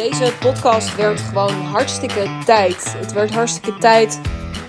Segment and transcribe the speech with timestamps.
[0.00, 2.94] Deze podcast werd gewoon hartstikke tijd.
[2.96, 4.20] Het werd hartstikke tijd.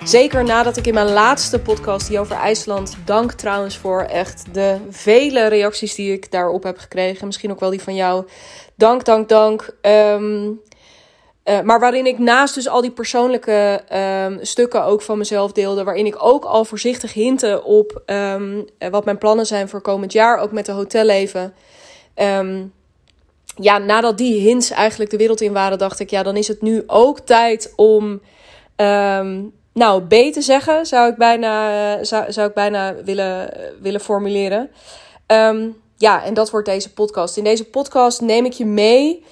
[0.03, 4.77] Zeker nadat ik in mijn laatste podcast, die over IJsland, dank trouwens voor echt de
[4.89, 7.25] vele reacties die ik daarop heb gekregen.
[7.25, 8.27] Misschien ook wel die van jou.
[8.75, 9.75] Dank, dank, dank.
[9.81, 10.49] Ehm,
[11.43, 15.83] eh, maar waarin ik naast dus al die persoonlijke ehm, stukken ook van mezelf deelde.
[15.83, 18.61] Waarin ik ook al voorzichtig hintte op ehm,
[18.91, 20.37] wat mijn plannen zijn voor komend jaar.
[20.37, 21.53] Ook met de hotelleven.
[23.55, 26.61] Ja, nadat die hints eigenlijk de wereld in waren, dacht ik, ja, dan is het
[26.61, 28.21] nu ook tijd om,
[28.75, 34.69] um, nou, B te zeggen, zou ik bijna, zou, zou ik bijna willen, willen formuleren.
[35.27, 37.37] Um, ja, en dat wordt deze podcast.
[37.37, 39.25] In deze podcast neem ik je mee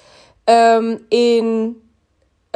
[0.44, 1.76] um, in,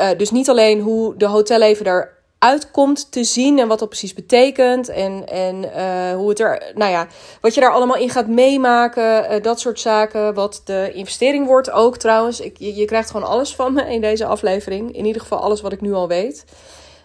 [0.01, 2.14] uh, dus niet alleen hoe de hotelleven daar
[2.45, 4.89] uitkomt te zien en wat dat precies betekent.
[4.89, 7.07] En, en uh, hoe het er, nou ja,
[7.41, 9.33] wat je daar allemaal in gaat meemaken.
[9.33, 10.35] Uh, dat soort zaken.
[10.35, 12.41] Wat de investering wordt ook trouwens.
[12.41, 14.97] Ik, je, krijgt gewoon alles van me in deze aflevering.
[14.97, 16.45] In ieder geval alles wat ik nu al weet.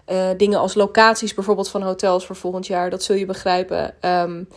[0.07, 2.89] Uh, dingen als locaties bijvoorbeeld van hotels voor volgend jaar.
[2.89, 3.93] Dat zul je begrijpen.
[4.01, 4.47] Um,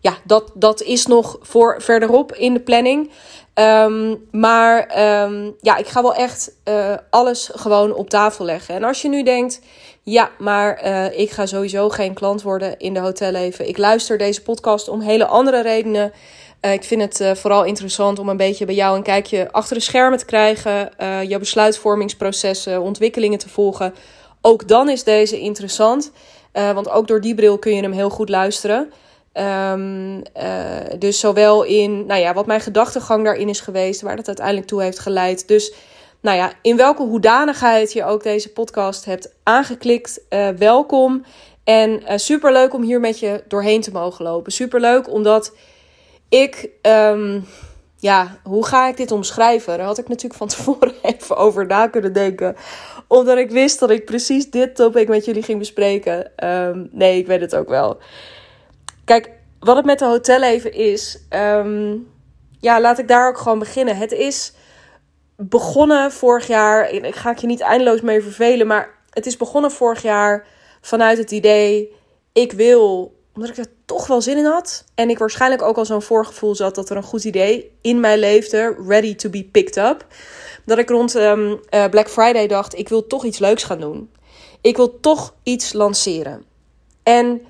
[0.00, 3.10] ja, dat, dat is nog voor verderop in de planning.
[3.58, 4.78] Um, maar
[5.22, 8.74] um, ja, ik ga wel echt uh, alles gewoon op tafel leggen.
[8.74, 9.60] En als je nu denkt,
[10.02, 13.68] ja, maar uh, ik ga sowieso geen klant worden in de hotelleven.
[13.68, 16.12] Ik luister deze podcast om hele andere redenen.
[16.60, 19.82] Uh, ik vind het vooral interessant om een beetje bij jou een kijkje achter de
[19.82, 20.90] schermen te krijgen.
[21.26, 23.94] jouw besluitvormingsprocessen, ontwikkelingen te volgen.
[24.40, 26.12] Ook dan is deze interessant.
[26.52, 28.92] want ook door die bril kun je hem heel goed luisteren.
[29.38, 34.26] Um, uh, dus zowel in nou ja, wat mijn gedachtegang daarin is geweest, waar dat
[34.26, 35.48] uiteindelijk toe heeft geleid.
[35.48, 35.74] Dus
[36.20, 41.24] nou ja, in welke hoedanigheid je ook deze podcast hebt aangeklikt, uh, welkom.
[41.64, 44.52] En uh, super leuk om hier met je doorheen te mogen lopen.
[44.52, 45.52] Super leuk omdat
[46.28, 47.44] ik, um,
[47.96, 49.76] ja, hoe ga ik dit omschrijven?
[49.76, 52.56] Daar had ik natuurlijk van tevoren even over na kunnen denken.
[53.08, 56.32] Omdat ik wist dat ik precies dit topic met jullie ging bespreken.
[56.44, 57.98] Um, nee, ik weet het ook wel.
[59.04, 59.30] Kijk,
[59.66, 61.18] wat het met de hotelleven is.
[61.30, 62.08] Um,
[62.60, 63.96] ja, laat ik daar ook gewoon beginnen.
[63.96, 64.52] Het is
[65.36, 66.90] begonnen vorig jaar.
[66.90, 68.66] Ik ga ik je niet eindeloos mee vervelen.
[68.66, 70.46] Maar het is begonnen vorig jaar
[70.80, 71.92] vanuit het idee.
[72.32, 74.84] Ik wil, omdat ik er toch wel zin in had.
[74.94, 78.18] En ik waarschijnlijk ook al zo'n voorgevoel zat dat er een goed idee in mij
[78.18, 78.76] leefde.
[78.86, 80.06] Ready to be picked up.
[80.64, 84.10] Dat ik rond um, uh, Black Friday dacht: ik wil toch iets leuks gaan doen.
[84.60, 86.44] Ik wil toch iets lanceren.
[87.02, 87.40] En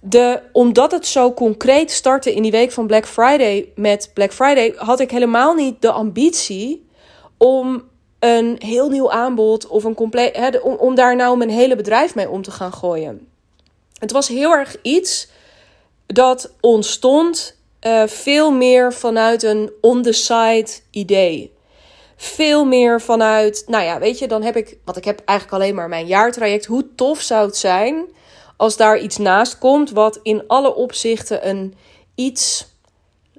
[0.00, 4.72] de, omdat het zo concreet startte in die week van Black Friday met Black Friday,
[4.76, 6.88] had ik helemaal niet de ambitie
[7.36, 7.88] om
[8.18, 10.60] een heel nieuw aanbod of een compleet.
[10.60, 13.28] Om, om daar nou mijn hele bedrijf mee om te gaan gooien.
[13.98, 15.28] Het was heel erg iets
[16.06, 21.52] dat ontstond uh, veel meer vanuit een on-the-side idee.
[22.16, 25.74] Veel meer vanuit, nou ja, weet je, dan heb ik, want ik heb eigenlijk alleen
[25.74, 26.66] maar mijn jaartraject.
[26.66, 28.08] Hoe tof zou het zijn
[28.60, 31.74] als daar iets naast komt wat in alle opzichten een
[32.14, 32.66] iets,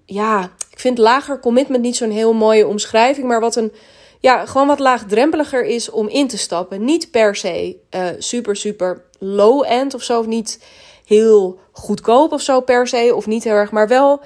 [0.06, 3.74] ja, ik vind lager commitment niet zo'n heel mooie omschrijving, maar wat een,
[4.20, 6.86] ja, gewoon wat laagdrempeliger is om in te stappen.
[6.86, 10.64] Niet per se uh, super, super low-end of zo, of niet
[11.06, 14.22] heel goedkoop of zo per se, of niet heel erg, maar wel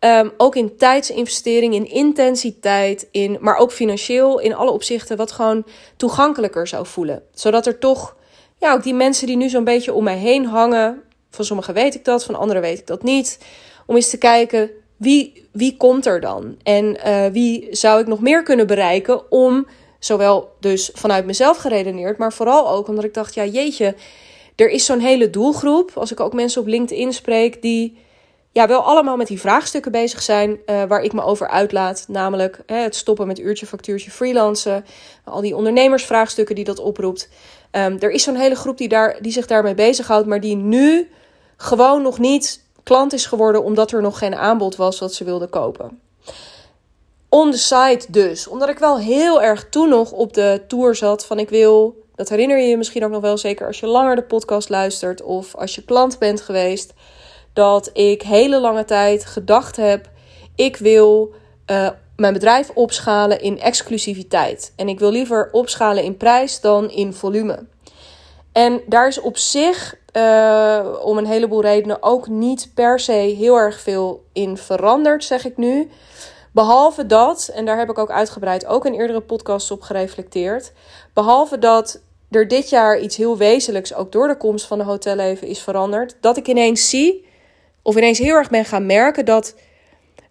[0.00, 5.64] um, ook in tijdsinvestering, in intensiteit, in, maar ook financieel, in alle opzichten, wat gewoon
[5.96, 7.22] toegankelijker zou voelen.
[7.34, 8.16] Zodat er toch
[8.58, 11.02] ja, ook die mensen die nu zo'n beetje om mij heen hangen.
[11.30, 13.38] Van sommigen weet ik dat, van anderen weet ik dat niet.
[13.86, 16.56] Om eens te kijken, wie, wie komt er dan?
[16.62, 19.66] En uh, wie zou ik nog meer kunnen bereiken om,
[19.98, 23.94] zowel dus vanuit mezelf geredeneerd, maar vooral ook omdat ik dacht, ja jeetje,
[24.56, 27.98] er is zo'n hele doelgroep, als ik ook mensen op LinkedIn spreek, die
[28.56, 32.04] ja, wel allemaal met die vraagstukken bezig zijn uh, waar ik me over uitlaat.
[32.08, 34.84] Namelijk hè, het stoppen met uurtje, factuurtje, freelancen.
[35.24, 37.28] Al die ondernemersvraagstukken die dat oproept.
[37.76, 41.10] Um, er is zo'n hele groep die, daar, die zich daarmee bezighoudt, maar die nu
[41.56, 45.50] gewoon nog niet klant is geworden omdat er nog geen aanbod was wat ze wilden
[45.50, 46.00] kopen.
[47.28, 51.26] On the site dus, omdat ik wel heel erg toen nog op de tour zat
[51.26, 54.16] van ik wil, dat herinner je je misschien ook nog wel zeker als je langer
[54.16, 56.92] de podcast luistert of als je klant bent geweest,
[57.52, 60.08] dat ik hele lange tijd gedacht heb,
[60.54, 61.34] ik wil
[61.70, 64.72] uh, mijn bedrijf opschalen in exclusiviteit.
[64.76, 67.66] En ik wil liever opschalen in prijs dan in volume.
[68.56, 73.56] En daar is op zich, uh, om een heleboel redenen, ook niet per se heel
[73.56, 75.90] erg veel in veranderd, zeg ik nu.
[76.52, 80.72] Behalve dat, en daar heb ik ook uitgebreid ook in eerdere podcasts op gereflecteerd.
[81.14, 82.00] Behalve dat
[82.30, 86.16] er dit jaar iets heel wezenlijks, ook door de komst van de hotelleven, is veranderd.
[86.20, 87.26] Dat ik ineens zie,
[87.82, 89.54] of ineens heel erg ben gaan merken dat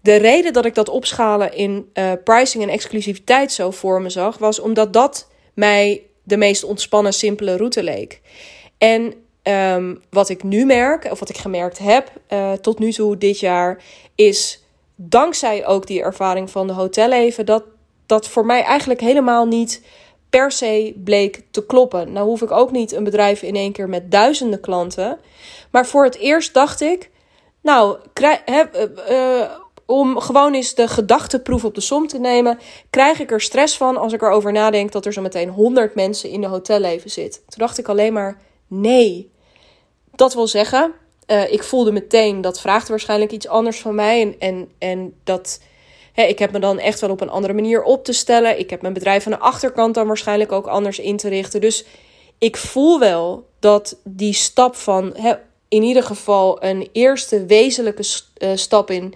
[0.01, 4.37] de reden dat ik dat opschalen in uh, pricing en exclusiviteit zo voor me zag,
[4.37, 8.21] was omdat dat mij de meest ontspannen, simpele route leek.
[8.77, 9.13] En
[9.43, 13.39] um, wat ik nu merk, of wat ik gemerkt heb uh, tot nu toe dit
[13.39, 13.83] jaar,
[14.15, 14.63] is
[14.95, 17.63] dankzij ook die ervaring van de hotelleven, dat
[18.05, 19.85] dat voor mij eigenlijk helemaal niet
[20.29, 22.11] per se bleek te kloppen.
[22.11, 25.19] Nou hoef ik ook niet een bedrijf in één keer met duizenden klanten.
[25.71, 27.09] Maar voor het eerst dacht ik,
[27.61, 28.41] nou, krijg,
[29.09, 29.41] uh,
[29.85, 32.59] om gewoon eens de gedachteproef op de som te nemen,
[32.89, 36.29] krijg ik er stress van als ik erover nadenk dat er zo meteen 100 mensen
[36.29, 37.33] in de hotelleven zit.
[37.33, 39.31] Toen dacht ik alleen maar nee.
[40.11, 40.93] Dat wil zeggen,
[41.27, 45.59] uh, ik voelde meteen dat vraagt waarschijnlijk iets anders van mij en, en, en dat
[46.15, 48.59] ik heb me dan echt wel op een andere manier op te stellen.
[48.59, 51.61] Ik heb mijn bedrijf aan de achterkant dan waarschijnlijk ook anders in te richten.
[51.61, 51.85] Dus
[52.37, 55.15] ik voel wel dat die stap van
[55.67, 58.03] in ieder geval een eerste wezenlijke
[58.37, 59.13] uh, stap in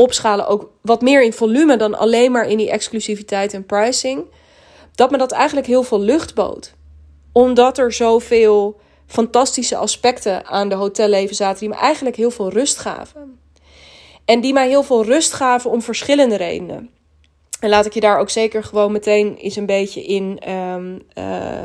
[0.00, 4.24] opschalen, ook wat meer in volume dan alleen maar in die exclusiviteit en pricing,
[4.94, 6.74] dat me dat eigenlijk heel veel lucht bood.
[7.32, 12.78] Omdat er zoveel fantastische aspecten aan de hotelleven zaten die me eigenlijk heel veel rust
[12.78, 13.38] gaven.
[14.24, 16.90] En die mij heel veel rust gaven om verschillende redenen.
[17.60, 20.38] En laat ik je daar ook zeker gewoon meteen eens een beetje in.
[20.38, 21.60] Ehm, eh,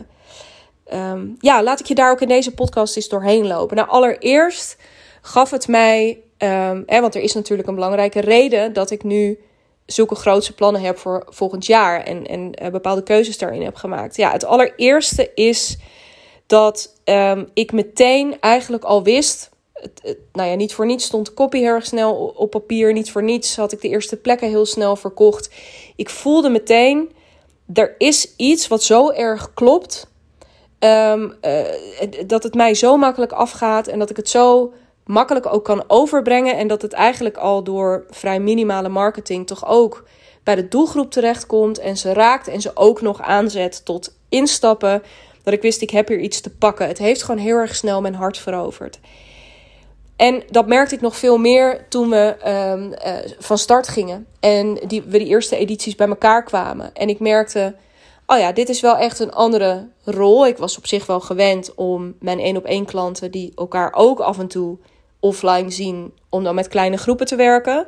[0.86, 3.76] ehm, ja, laat ik je daar ook in deze podcast eens doorheen lopen.
[3.76, 4.78] Nou, allereerst
[5.22, 6.25] gaf het mij.
[6.38, 9.40] Um, hè, want er is natuurlijk een belangrijke reden dat ik nu
[9.86, 12.04] zulke grootse plannen heb voor volgend jaar.
[12.04, 14.16] En, en uh, bepaalde keuzes daarin heb gemaakt.
[14.16, 15.78] Ja, het allereerste is
[16.48, 16.94] dat
[17.54, 19.54] ik meteen eigenlijk al wist
[20.32, 22.94] nou ja, niet voor niets stond de copy heel erg snel op papier.
[22.94, 25.50] Niet voor niets had ik de eerste plekken heel snel verkocht.
[25.96, 27.12] Ik voelde meteen,
[27.74, 30.08] er is iets wat zo erg klopt.
[30.80, 31.64] Ehm, eh,
[32.28, 34.74] dat het mij zo makkelijk afgaat en dat ik het zo
[35.06, 36.58] makkelijk ook kan overbrengen.
[36.58, 40.04] En dat het eigenlijk al door vrij minimale marketing toch ook
[40.44, 41.80] bij de doelgroep terechtkomt.
[41.80, 45.04] En ze raakt en ze ook nog aanzet tot instappen.
[45.44, 46.88] Dat ik wist, ik heb hier iets te pakken.
[46.88, 49.00] Het heeft gewoon heel erg snel mijn hart veroverd.
[50.16, 54.28] En dat merkte ik nog veel meer toen we um, uh, van start gingen.
[54.40, 56.94] En die, we die eerste edities bij elkaar kwamen.
[56.94, 57.76] En ik merkte,
[58.26, 60.48] oh ja, dit is wel echt een andere rol.
[60.48, 64.20] Ik was op zich wel gewend om mijn één op één klanten, die elkaar ook
[64.20, 64.78] af en toe
[65.26, 67.88] offline zien, om dan met kleine groepen te werken.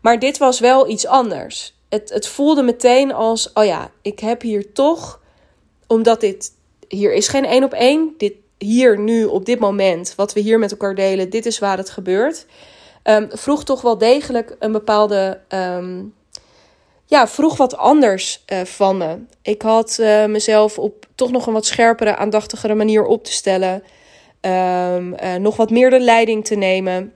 [0.00, 1.74] Maar dit was wel iets anders.
[1.88, 5.20] Het, het voelde meteen als, oh ja, ik heb hier toch,
[5.86, 6.52] omdat dit,
[6.88, 8.14] hier is geen één op één.
[8.18, 11.76] Dit, hier, nu, op dit moment, wat we hier met elkaar delen, dit is waar
[11.76, 12.46] het gebeurt.
[13.04, 15.40] Um, vroeg toch wel degelijk een bepaalde.
[15.48, 16.14] Um,
[17.06, 19.18] ja, vroeg wat anders uh, van me.
[19.42, 23.82] Ik had uh, mezelf op toch nog een wat scherpere, aandachtigere manier op te stellen.
[24.46, 27.12] Um, uh, nog wat meer de leiding te nemen.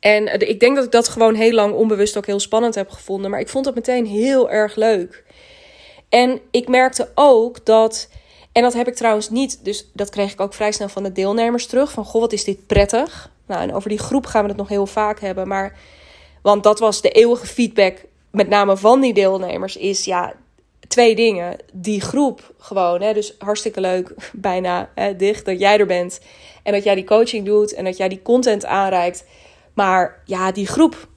[0.00, 3.30] En ik denk dat ik dat gewoon heel lang onbewust ook heel spannend heb gevonden.
[3.30, 5.24] Maar ik vond het meteen heel erg leuk.
[6.08, 8.08] En ik merkte ook dat
[8.52, 11.12] en dat heb ik trouwens niet, dus dat kreeg ik ook vrij snel van de
[11.12, 11.92] deelnemers terug.
[11.92, 13.30] Van goh, wat is dit prettig.
[13.46, 15.48] Nou, en over die groep gaan we het nog heel vaak hebben.
[15.48, 15.78] Maar,
[16.42, 20.34] want dat was de eeuwige feedback, met name van die deelnemers, is ja,
[20.92, 21.56] twee dingen.
[21.72, 26.20] Die groep gewoon, hè, dus hartstikke leuk, bijna hè, dicht dat jij er bent.
[26.62, 29.24] En dat jij die coaching doet en dat jij die content aanreikt.
[29.74, 31.08] Maar ja, die groep.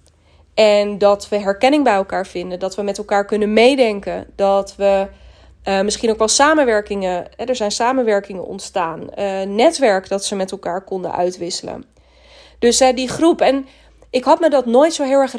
[0.54, 2.60] En dat we herkenning bij elkaar vinden.
[2.60, 4.28] Dat we met elkaar kunnen meedenken.
[4.36, 5.08] Dat we
[5.66, 7.28] uh, misschien ook wel samenwerkingen.
[7.36, 9.00] Hè, er zijn samenwerkingen ontstaan.
[9.20, 11.86] Uh, netwerk dat ze met elkaar konden uitwisselen.
[12.60, 13.42] Dus uh, die groep.
[13.42, 13.66] En
[14.10, 15.32] ik had me dat nooit zo heel erg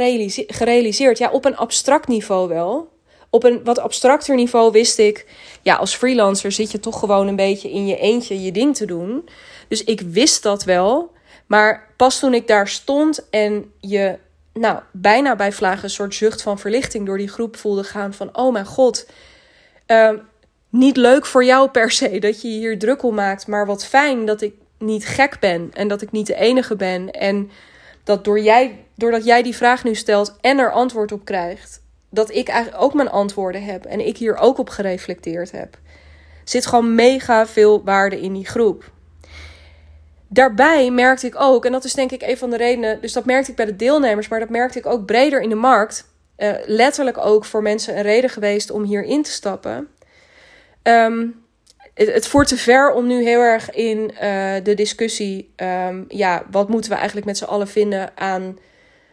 [0.47, 1.19] gerealiseerd.
[1.19, 2.95] Ja, op een abstract niveau wel.
[3.30, 5.26] Op een wat abstracter niveau wist ik.
[5.62, 8.87] Ja, als freelancer zit je toch gewoon een beetje in je eentje je ding te
[8.87, 9.28] doen.
[9.68, 11.14] Dus ik wist dat wel.
[11.47, 14.18] Maar pas toen ik daar stond en je,
[14.52, 18.37] nou, bijna bij vlagen een soort zucht van verlichting door die groep voelde gaan van:
[18.37, 19.06] oh mijn god
[19.87, 20.16] Ehm,
[20.71, 24.26] niet leuk voor jou per se dat je hier druk om maakt, maar wat fijn
[24.26, 27.11] dat ik niet gek ben en dat ik niet de enige ben.
[27.11, 27.50] En
[28.04, 32.35] dat door jij, doordat jij die vraag nu stelt en er antwoord op krijgt, dat
[32.35, 35.79] ik eigenlijk ook mijn antwoorden heb en ik hier ook op gereflecteerd heb.
[36.45, 38.91] Zit gewoon mega veel waarde in die groep.
[40.29, 43.25] Daarbij merkte ik ook, en dat is denk ik een van de redenen, dus dat
[43.25, 46.53] merkte ik bij de deelnemers, maar dat merkte ik ook breder in de markt uh,
[46.67, 49.89] letterlijk ook voor mensen een reden geweest om hier in te stappen.
[50.83, 51.45] Um,
[51.95, 56.47] het, het, voert te ver om nu heel erg in uh, de discussie, um, ja,
[56.51, 58.59] wat moeten we eigenlijk met z'n allen vinden aan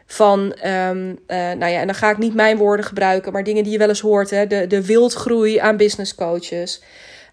[0.05, 3.63] van, um, uh, nou ja, en dan ga ik niet mijn woorden gebruiken, maar dingen
[3.63, 6.81] die je wel eens hoort, hè, de, de wildgroei aan business coaches.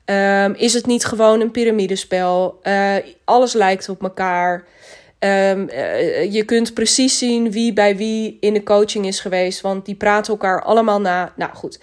[0.04, 2.60] Um, is het niet gewoon een piramidespel?
[2.62, 4.64] Uh, alles lijkt op elkaar.
[5.18, 9.84] Ehm, eh, je kunt precies zien wie bij wie in de coaching is geweest, want
[9.84, 11.32] die praten elkaar allemaal na.
[11.36, 11.78] Nou goed,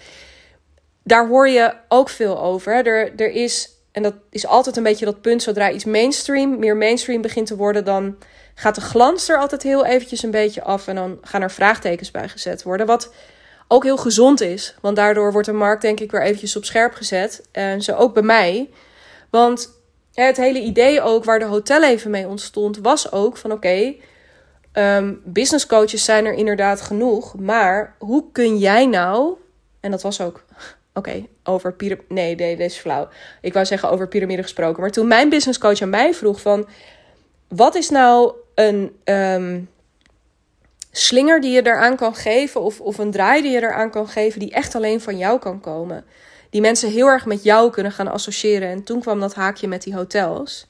[1.02, 2.74] daar hoor je ook veel over.
[2.74, 2.82] Hè.
[2.82, 6.76] Er, er is, en dat is altijd een beetje dat punt, zodra iets mainstream, meer
[6.76, 8.16] mainstream begint te worden, dan
[8.58, 12.10] gaat de glans er altijd heel eventjes een beetje af en dan gaan er vraagtekens
[12.10, 12.86] bij gezet worden.
[12.86, 13.12] Wat
[13.68, 16.92] ook heel gezond is, want daardoor wordt de markt denk ik weer eventjes op scherp
[16.94, 17.48] gezet.
[17.52, 18.70] En zo ook bij mij.
[19.30, 19.80] Want
[20.12, 24.00] het hele idee ook waar de hotel even mee ontstond, was ook van oké, okay,
[24.72, 29.34] ehm, business coaches zijn er inderdaad genoeg, maar hoe kun jij nou,
[29.80, 30.44] en dat was ook,
[30.94, 33.08] oké, over piramide, nee, nee, is flauw.
[33.40, 36.68] Ik wou zeggen over piramide gesproken, maar toen mijn business coach aan mij vroeg van,
[37.48, 39.60] wat is nou een ehm,
[40.90, 44.40] slinger die je eraan kan geven, of, of een draai die je eraan kan geven,
[44.40, 46.04] die echt alleen van jou kan komen?
[46.50, 48.68] die mensen heel erg met jou kunnen gaan associëren.
[48.68, 50.66] En toen kwam dat haakje met die hotels.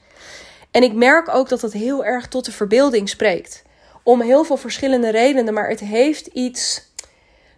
[0.71, 3.63] En ik merk ook dat dat heel erg tot de verbeelding spreekt.
[4.03, 6.87] Om heel veel verschillende redenen, maar het heeft iets.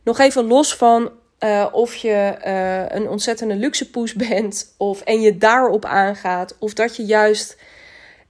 [0.03, 5.21] Nog even los van uh, of je uh, een ontzettende luxe poes bent of en
[5.21, 7.57] je daarop aangaat, of dat je juist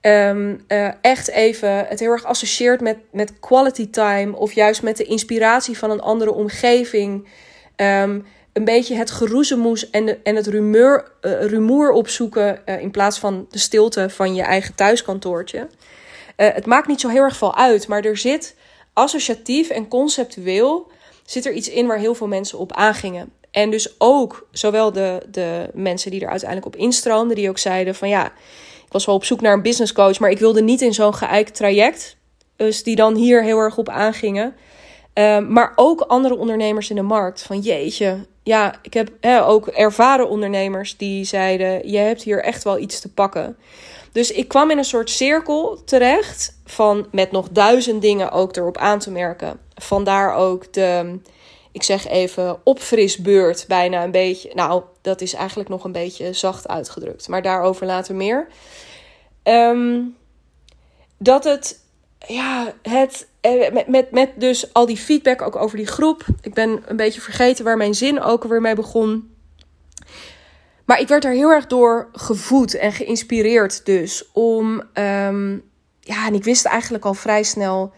[0.02, 4.98] um, uh, echt even het heel erg associeert met, met quality time, of juist met
[4.98, 7.28] de inspiratie van een andere omgeving.
[7.76, 12.92] Um, een beetje het geroezemoes en, de, en het rumeur, uh, rumoer opzoeken uh, in
[12.92, 15.68] plaats van de stilte van je eigen thuiskantoortje.
[16.36, 18.56] Het maakt niet zo heel erg veel uit, maar er zit
[18.94, 20.92] associatief en conceptueel
[21.26, 23.32] zit er iets in waar heel veel mensen op aangingen.
[23.52, 27.96] En dus ook zowel de, de mensen die er uiteindelijk op instroomden, die ook zeiden
[27.96, 28.32] van ja,
[28.92, 31.56] was wel op zoek naar een business coach, maar ik wilde niet in zo'n geëikt
[31.56, 32.18] traject.
[32.56, 34.56] Dus die dan hier heel erg op aangingen.
[35.48, 37.42] maar ook andere ondernemers in de markt.
[37.42, 42.64] Van jeetje, ja, ik heb hè, ook ervaren ondernemers die zeiden: Je hebt hier echt
[42.64, 43.58] wel iets te pakken.
[44.12, 48.78] Dus ik kwam in een soort cirkel terecht van met nog duizend dingen ook erop
[48.78, 49.60] aan te merken.
[49.76, 51.20] Vandaar ook de,
[51.72, 54.52] ik zeg even, opfrisbeurt bijna een beetje.
[54.54, 58.48] Nou, dat is eigenlijk nog een beetje zacht uitgedrukt, maar daarover later meer.
[59.44, 60.02] Ehm,
[61.18, 61.80] dat het,
[62.28, 66.26] ja, het eh, met, met, met dus al die feedback ook over die groep.
[66.42, 69.36] Ik ben een beetje vergeten waar mijn zin ook weer mee begon.
[70.86, 74.84] Maar ik werd er heel erg door gevoed en geïnspireerd dus om...
[74.94, 77.94] Um, ja, en ik wist eigenlijk al vrij snel...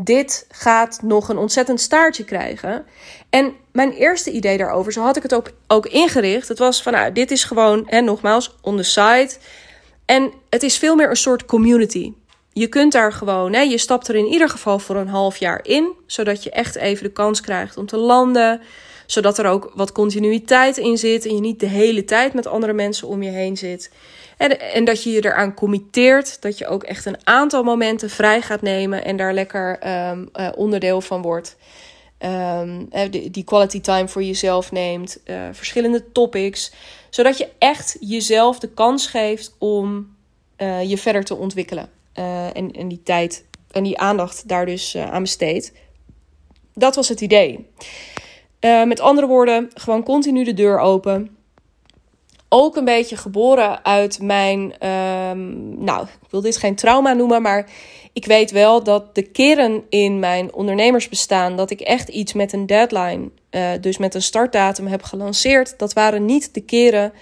[0.00, 2.84] Dit gaat nog een ontzettend staartje krijgen.
[3.30, 6.48] En mijn eerste idee daarover, zo had ik het ook, ook ingericht.
[6.48, 9.30] Het was van, nou, dit is gewoon, en nogmaals, on the side.
[10.04, 12.12] En het is veel meer een soort community.
[12.52, 15.60] Je kunt daar gewoon, hè, je stapt er in ieder geval voor een half jaar
[15.62, 18.60] in, zodat je echt even de kans krijgt om te landen.
[19.06, 22.72] Zodat er ook wat continuïteit in zit en je niet de hele tijd met andere
[22.72, 23.90] mensen om je heen zit.
[24.38, 28.42] En, en dat je je eraan committeert, dat je ook echt een aantal momenten vrij
[28.42, 29.78] gaat nemen en daar lekker
[30.10, 31.56] um, uh, onderdeel van wordt.
[32.18, 36.72] Um, die, die quality time voor jezelf neemt, uh, verschillende topics,
[37.10, 40.16] zodat je echt jezelf de kans geeft om
[40.58, 41.90] uh, je verder te ontwikkelen.
[42.52, 45.72] En, en die tijd en die aandacht daar dus aan besteed.
[46.74, 47.66] Dat was het idee.
[48.60, 51.37] Met andere woorden, gewoon continu de deur open.
[52.48, 57.70] Ook een beetje geboren uit mijn, um, nou, ik wil dit geen trauma noemen, maar
[58.12, 62.66] ik weet wel dat de keren in mijn ondernemersbestaan dat ik echt iets met een
[62.66, 63.30] deadline,
[63.80, 67.12] dus met een startdatum heb gelanceerd, dat waren niet de keren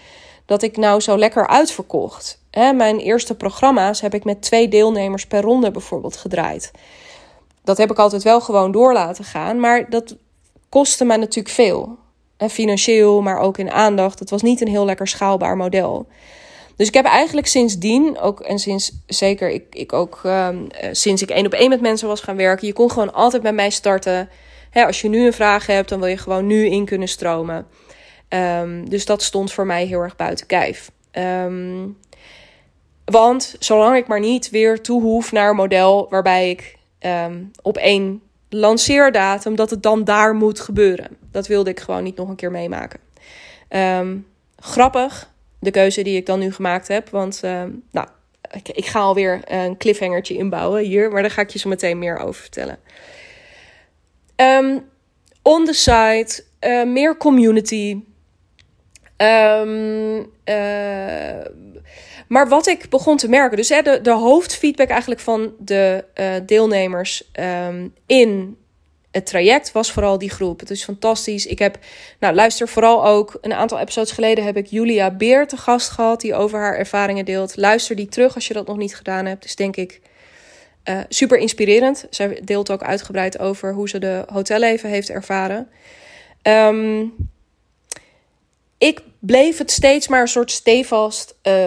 [0.44, 2.42] dat ik nou zo lekker uitverkocht.
[2.50, 6.70] Mijn eerste programma's heb ik met twee deelnemers per ronde bijvoorbeeld gedraaid.
[7.64, 10.16] Dat heb ik altijd wel gewoon door laten gaan, maar dat
[10.68, 11.98] kostte me natuurlijk veel.
[12.38, 14.18] Financieel, maar ook in aandacht.
[14.18, 16.06] Het was niet een heel lekker schaalbaar model.
[16.76, 20.48] Dus ik heb eigenlijk sindsdien, ook en sinds zeker ik, ik ook uh,
[20.92, 23.54] sinds ik één op één met mensen was gaan werken, je kon gewoon altijd met
[23.54, 24.28] mij starten.
[24.72, 27.66] Als je nu een vraag hebt, dan wil je gewoon nu in kunnen stromen.
[28.28, 30.90] Um, dus dat stond voor mij heel erg buiten kijf.
[31.12, 31.98] Um,
[33.04, 36.76] want zolang ik maar niet weer toe hoef naar een model waarbij ik
[37.62, 41.16] op één lanceerdatum, dat het dan daar moet gebeuren.
[41.30, 43.00] Dat wilde ik gewoon niet nog een keer meemaken.
[43.68, 44.26] Um,
[44.56, 47.08] grappig, de keuze die ik dan nu gemaakt heb.
[47.08, 48.08] Want um, nou,
[48.72, 52.18] ik, ga alweer een cliffhangertje inbouwen hier, maar daar ga ik je zo meteen meer
[52.18, 52.78] over vertellen.
[55.42, 58.02] on the site, uh, meer community.
[59.16, 61.44] Um, uh,
[62.28, 66.34] maar wat ik begon te merken, dus hè, de, de hoofdfeedback eigenlijk van de uh,
[66.46, 67.30] deelnemers
[67.68, 68.56] um, in
[69.10, 70.60] het traject was vooral die groep.
[70.60, 71.46] Het is fantastisch.
[71.46, 71.78] Ik heb,
[72.20, 76.20] nou luister vooral ook, een aantal episodes geleden heb ik Julia Beer te gast gehad,
[76.20, 77.56] die over haar ervaringen deelt.
[77.56, 79.42] Luister die terug als je dat nog niet gedaan hebt.
[79.42, 80.00] Dus denk ik
[80.84, 82.06] uh, super inspirerend.
[82.10, 85.68] Zij deelt ook uitgebreid over hoe ze de hotelleven heeft ervaren.
[86.42, 87.14] Um,
[88.78, 91.66] ik bleef het steeds maar een soort stevast uh,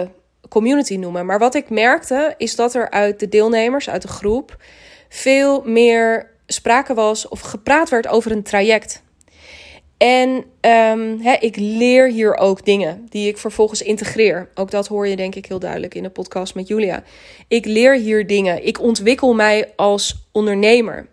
[0.50, 1.26] community noemen.
[1.26, 4.56] Maar wat ik merkte is dat er uit de deelnemers, uit de groep,
[5.08, 9.02] veel meer sprake was of gepraat werd over een traject.
[9.96, 14.48] En um, ik leer hier ook dingen die ik vervolgens integreer.
[14.54, 17.02] Ook dat hoor je denk ik heel duidelijk in de podcast met Julia.
[17.48, 18.66] Ik leer hier dingen.
[18.66, 21.06] Ik ontwikkel mij als ondernemer.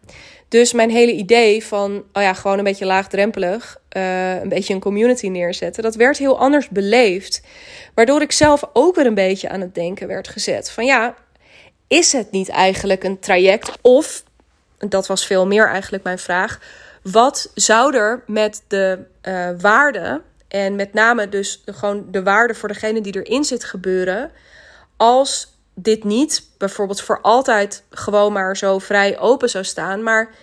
[0.47, 4.79] Dus mijn hele idee van, oh ja, gewoon een beetje laagdrempelig, uh, een beetje een
[4.79, 7.41] community neerzetten, dat werd heel anders beleefd.
[7.93, 10.71] Waardoor ik zelf ook weer een beetje aan het denken werd gezet.
[10.71, 11.15] Van ja,
[11.87, 13.71] is het niet eigenlijk een traject?
[13.81, 14.23] Of,
[14.77, 16.59] dat was veel meer eigenlijk mijn vraag,
[17.03, 22.69] wat zou er met de uh, waarde, en met name dus gewoon de waarde voor
[22.69, 24.31] degene die erin zit gebeuren,
[24.97, 30.33] als dit niet bijvoorbeeld voor altijd gewoon maar zo vrij open zou staan, maar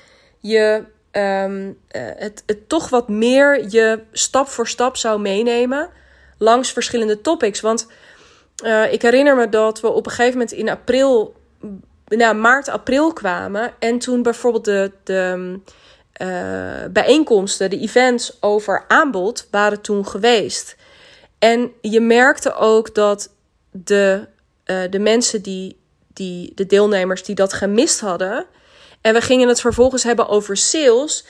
[0.40, 1.74] je um, uh,
[2.16, 5.88] het, het toch wat meer je stap voor stap zou meenemen
[6.38, 7.60] langs verschillende topics.
[7.60, 7.86] Want
[8.64, 11.34] uh, ik herinner me dat we op een gegeven moment in april,
[12.06, 13.72] nou, maart, april kwamen.
[13.78, 15.58] En toen bijvoorbeeld de, de
[16.22, 20.76] uh, bijeenkomsten, de events over aanbod waren toen geweest.
[21.38, 23.30] En je merkte ook dat
[23.70, 24.26] de
[24.66, 25.80] uh, de mensen die,
[26.12, 28.46] die, de deelnemers die dat gemist hadden.
[29.00, 31.24] En we gingen het vervolgens hebben over sales.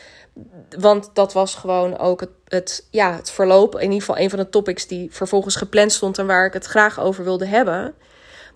[0.79, 3.75] Want dat was gewoon ook het, het, ja, het verloop.
[3.75, 6.65] In ieder geval een van de topics die vervolgens gepland stond en waar ik het
[6.65, 7.95] graag over wilde hebben.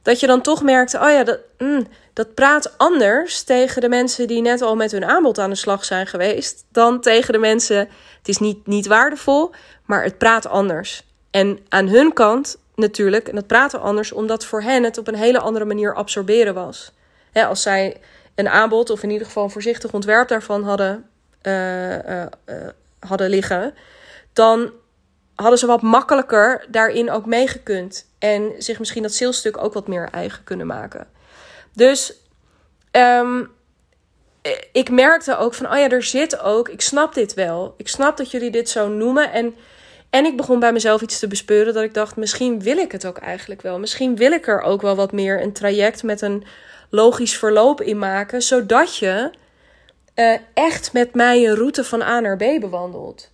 [0.03, 4.27] Dat je dan toch merkte, oh ja, dat, mm, dat praat anders tegen de mensen
[4.27, 6.65] die net al met hun aanbod aan de slag zijn geweest.
[6.73, 7.79] Dan tegen de mensen,
[8.19, 9.51] het is niet, niet waardevol,
[9.85, 11.07] maar het praat anders.
[11.31, 15.15] En aan hun kant natuurlijk, en dat praten anders, omdat voor hen het op een
[15.15, 16.93] hele andere manier absorberen was.
[17.33, 18.01] als zij
[18.35, 21.09] een aanbod, of in ieder geval een voorzichtig ontwerp daarvan hadden,
[21.43, 22.27] uh,
[22.99, 23.75] hadden liggen,
[24.33, 24.73] dan
[25.35, 28.07] hadden ze wat makkelijker daarin ook meegekund.
[28.19, 31.07] En zich misschien dat salesstuk ook wat meer eigen kunnen maken.
[31.73, 32.15] Dus
[32.93, 33.51] um,
[34.73, 37.75] ik merkte ook van, oh ja, er zit ook, ik snap dit wel.
[37.77, 39.33] Ik snap dat jullie dit zo noemen.
[39.33, 39.55] En
[40.11, 43.07] en ik begon bij mezelf iets te bespeuren dat ik dacht: misschien wil ik het
[43.07, 43.79] ook eigenlijk wel.
[43.79, 46.45] Misschien wil ik er ook wel wat meer een traject met een
[46.91, 49.31] logisch verloop in maken, zodat je
[50.15, 53.31] uh, echt met mij een route van A naar B bewandelt.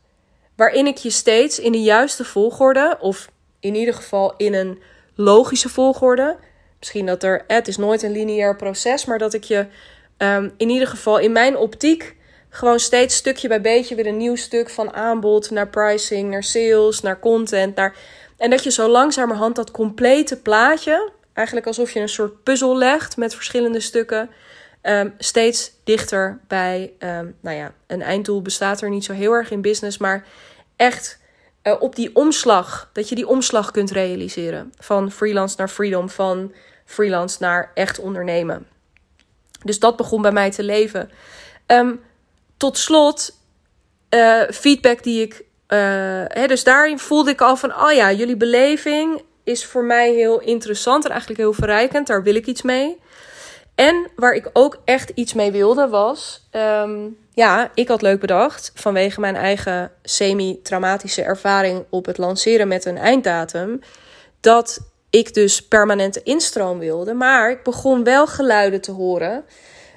[0.56, 3.28] Waarin ik je steeds in de juiste volgorde, of
[3.60, 4.82] in ieder geval in een
[5.14, 6.36] logische volgorde.
[6.78, 9.66] Misschien dat er, het is nooit een lineair proces, maar dat ik je
[10.18, 12.16] um, in ieder geval in mijn optiek
[12.54, 17.00] gewoon steeds stukje bij beetje weer een nieuw stuk van aanbod naar pricing, naar sales,
[17.00, 17.76] naar content.
[17.76, 17.96] Naar...
[18.36, 23.16] En dat je zo langzamerhand dat complete plaatje, eigenlijk alsof je een soort puzzel legt
[23.16, 24.30] met verschillende stukken,
[24.82, 29.50] um, steeds dichter bij, um, nou ja, een einddoel bestaat er niet zo heel erg
[29.50, 30.26] in business, maar
[30.76, 31.18] echt
[31.62, 34.72] uh, op die omslag, dat je die omslag kunt realiseren.
[34.78, 36.52] Van freelance naar freedom, van
[36.84, 38.66] freelance naar echt ondernemen.
[39.64, 41.10] Dus dat begon bij mij te leven.
[41.66, 42.00] Um,
[42.56, 43.38] tot slot,
[44.10, 45.44] uh, feedback die ik.
[45.68, 45.78] Uh,
[46.28, 50.40] hè, dus daarin voelde ik al van: oh ja, jullie beleving is voor mij heel
[50.40, 52.06] interessant en eigenlijk heel verrijkend.
[52.06, 53.02] Daar wil ik iets mee.
[53.74, 56.48] En waar ik ook echt iets mee wilde was.
[56.52, 62.84] Um, ja, ik had leuk bedacht vanwege mijn eigen semi-traumatische ervaring op het lanceren met
[62.84, 63.80] een einddatum.
[64.40, 67.14] Dat ik dus permanente instroom wilde.
[67.14, 69.44] Maar ik begon wel geluiden te horen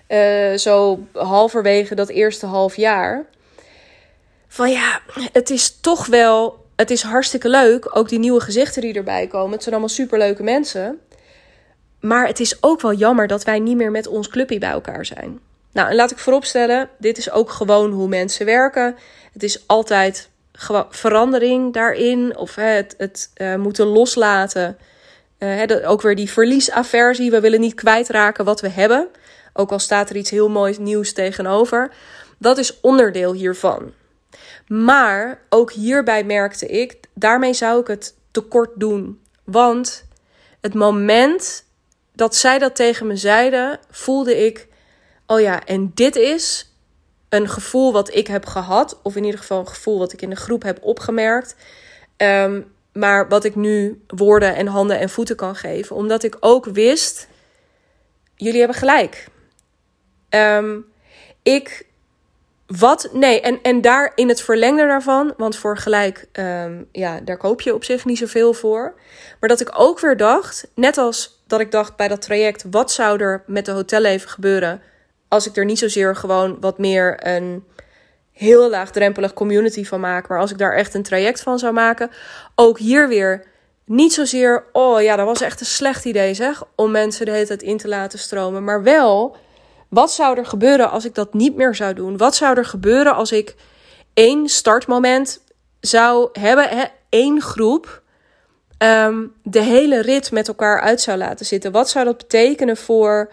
[0.08, 3.26] uh, zo halverwege dat eerste half jaar.
[4.48, 5.00] Van ja,
[5.32, 6.66] het is toch wel.
[6.76, 7.98] Het is hartstikke leuk.
[7.98, 9.52] Ook die nieuwe gezichten die erbij komen.
[9.52, 11.00] Het zijn allemaal superleuke mensen.
[12.00, 15.06] Maar het is ook wel jammer dat wij niet meer met ons clubje bij elkaar
[15.06, 15.40] zijn.
[15.72, 18.96] Nou, en laat ik vooropstellen: dit is ook gewoon hoe mensen werken.
[19.34, 20.30] Het is altijd
[20.90, 22.38] verandering daarin.
[22.38, 24.78] Of het, het uh, moeten loslaten.
[25.40, 27.32] Uh, ook weer die verliesaversie.
[27.32, 29.08] We willen niet kwijtraken wat we hebben.
[29.58, 31.92] Ook al staat er iets heel moois nieuws tegenover.
[32.38, 33.92] Dat is onderdeel hiervan.
[34.68, 39.22] Maar ook hierbij merkte ik, daarmee zou ik het tekort doen.
[39.44, 40.06] Want
[40.62, 41.64] het moment
[42.14, 44.68] dat zij dat tegen me zeiden, voelde ik:
[45.26, 46.72] oh ja, en dit is
[47.30, 50.30] een gevoel wat ik heb gehad, of in ieder geval een gevoel wat ik in
[50.30, 51.56] de groep heb opgemerkt.
[52.18, 56.66] Um, maar wat ik nu woorden en handen en voeten kan geven, omdat ik ook
[56.66, 57.28] wist:
[58.36, 59.28] jullie hebben gelijk.
[60.38, 60.86] Um,
[61.44, 61.86] ik.
[62.68, 63.10] Wat?
[63.14, 67.62] Nee, en, en daar in het verlengde daarvan, want voor gelijk, um, ja, daar koop
[67.62, 68.94] je op zich niet zoveel voor.
[69.40, 72.92] Maar dat ik ook weer dacht, net als dat ik dacht bij dat traject: wat
[72.92, 74.82] zou er met de hotelleven gebeuren
[75.28, 77.64] als ik er niet zozeer gewoon wat meer een
[78.32, 82.12] heel laagdrempelig community van maak, maar als ik daar echt een traject van zou maken,
[82.56, 83.44] ook hier weer
[83.86, 87.48] niet zozeer, oh ja, dat was echt een slecht idee zeg, om mensen de hele
[87.48, 89.36] tijd in te laten stromen, maar wel,
[89.90, 92.18] wat zou er gebeuren als ik dat niet meer zou doen?
[92.18, 93.56] Wat zou er gebeuren als ik
[94.14, 95.42] één startmoment
[95.80, 98.02] zou hebben, hè, één groep,
[98.78, 101.72] ehm, de hele rit met elkaar uit zou laten zitten?
[101.72, 103.32] Wat zou dat betekenen voor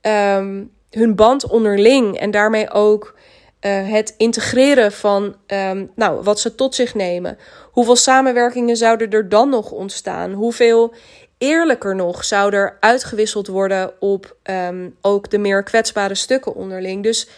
[0.00, 3.14] ehm, hun band onderling en daarmee ook
[3.60, 7.38] uh, het integreren van um, nou, wat ze tot zich nemen.
[7.70, 10.32] Hoeveel samenwerkingen zouden er dan nog ontstaan?
[10.32, 10.94] Hoeveel
[11.38, 17.02] eerlijker nog zou er uitgewisseld worden op um, ook de meer kwetsbare stukken onderling?
[17.02, 17.28] Dus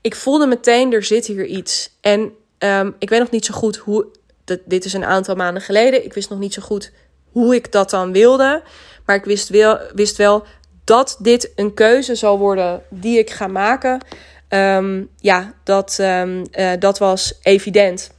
[0.00, 1.96] ik voelde meteen, er zit hier iets.
[2.00, 4.06] En um, ik weet nog niet zo goed hoe.
[4.44, 6.04] Dat, dit is een aantal maanden geleden.
[6.04, 6.92] Ik wist nog niet zo goed
[7.32, 8.62] hoe ik dat dan wilde.
[9.04, 10.44] Maar ik wist wel, wist wel
[10.84, 14.00] dat dit een keuze zal worden die ik ga maken.
[14.48, 16.42] Um, ja, dat, uh,
[16.78, 18.10] dat was evident.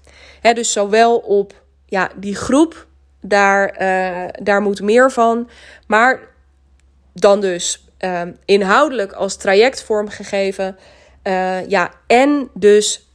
[0.54, 1.54] Dus zowel op
[1.86, 2.88] ja, die groep,
[3.22, 5.50] daar, uh, daar moet meer van.
[5.88, 6.20] Maar
[7.14, 10.78] dan dus um, inhoudelijk als traject vormgegeven.
[11.24, 13.10] Uh, ja, en dus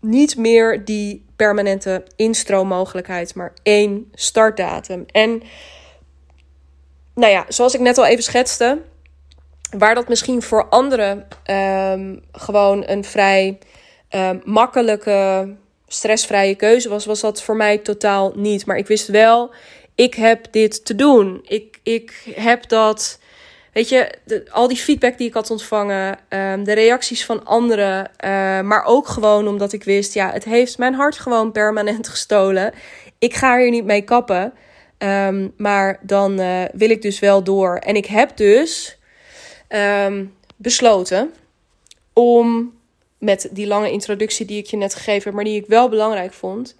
[0.00, 5.04] niet meer die permanente instroommogelijkheid, maar één startdatum.
[5.06, 5.42] En
[7.14, 8.78] nou ja, zoals ik net al even schetste,
[9.78, 13.58] Waar dat misschien voor anderen um, gewoon een vrij
[14.44, 15.48] makkelijke,
[15.92, 18.66] stressvrije keuze was, was dat voor mij totaal niet.
[18.66, 19.50] Maar ik wist wel,
[19.94, 21.40] ik heb dit te doen.
[21.44, 23.18] Ik, ik heb dat.
[23.72, 24.14] Weet je,
[24.50, 29.08] al die feedback die ik had ontvangen, um, de reacties van anderen, uh, maar ook
[29.08, 32.72] gewoon omdat ik wist, ja, het heeft mijn hart gewoon permanent gestolen.
[33.18, 34.52] Ik ga hier niet mee kappen,
[34.98, 37.76] um, maar dan uh, wil ik dus wel door.
[37.76, 38.98] En ik heb dus
[39.68, 41.32] um, besloten
[42.12, 42.72] om
[43.20, 46.32] met die lange introductie die ik je net gegeven heb, maar die ik wel belangrijk
[46.32, 46.76] vond,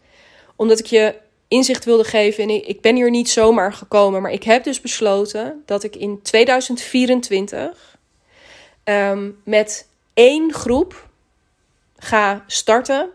[0.57, 1.14] omdat ik je
[1.48, 2.42] inzicht wilde geven.
[2.42, 6.22] En ik ben hier niet zomaar gekomen, maar ik heb dus besloten dat ik in
[6.22, 7.98] 2024
[8.85, 11.09] um, ehm, met één groep
[11.96, 13.11] ga starten.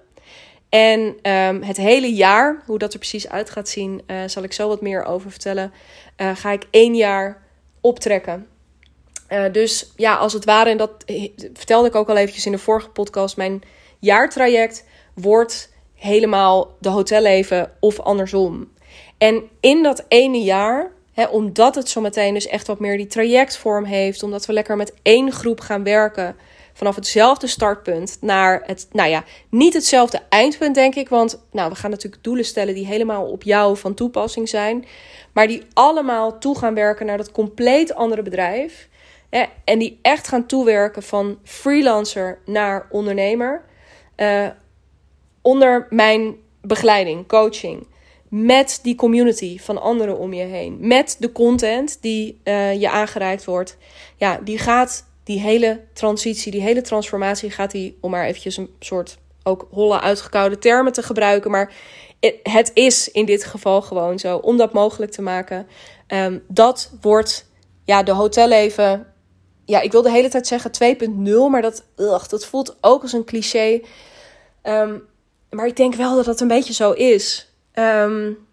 [0.70, 1.00] En
[1.32, 4.68] um, het hele jaar, hoe dat er precies uit gaat zien, uh, zal ik zo
[4.68, 5.74] wat meer over vertellen.
[6.18, 7.44] Uh, ga ik één jaar
[7.82, 8.48] optrekken.
[9.30, 10.92] Uh, dus ja, als het ware, en dat
[11.54, 13.62] vertelde ik ook al eventjes in de vorige podcast, mijn
[14.00, 18.72] jaartraject wordt helemaal de hotelleven of andersom.
[19.18, 23.84] En in dat ene jaar, hè, omdat het zometeen dus echt wat meer die trajectvorm
[23.84, 26.36] heeft, omdat we lekker met één groep gaan werken
[26.74, 31.10] vanaf hetzelfde startpunt naar het, nou ja, niet hetzelfde eindpunt, denk ik.
[31.10, 34.86] Want nou, we gaan natuurlijk doelen stellen die helemaal op jou van toepassing zijn.
[35.34, 38.88] Maar die allemaal toe gaan werken naar dat compleet andere bedrijf
[39.64, 43.64] en die echt gaan toewerken van freelancer naar ondernemer.
[44.18, 44.48] Uh,
[45.42, 47.88] onder mijn begeleiding, coaching.
[48.30, 50.78] Met die community van anderen om je heen.
[50.80, 53.78] Met de content die uh, je aangereikt wordt.
[54.16, 58.70] Ja, die gaat die hele transitie, die hele transformatie gaat die, om maar eventjes een
[58.80, 61.52] soort ook holle uitgekoude termen te gebruiken.
[61.52, 61.74] Maar
[62.44, 64.38] het is in dit geval gewoon zo.
[64.38, 65.68] Om dat mogelijk te maken.
[66.08, 67.50] Um, dat wordt
[67.84, 69.14] ja, de hotelleven
[69.66, 73.14] ja, ik wil de hele tijd zeggen 2.0, maar dat, ugh, dat voelt ook als
[73.14, 73.82] een cliché.
[74.64, 75.08] Um,
[75.50, 77.54] maar ik denk wel dat dat een beetje zo is.
[77.74, 78.46] Um,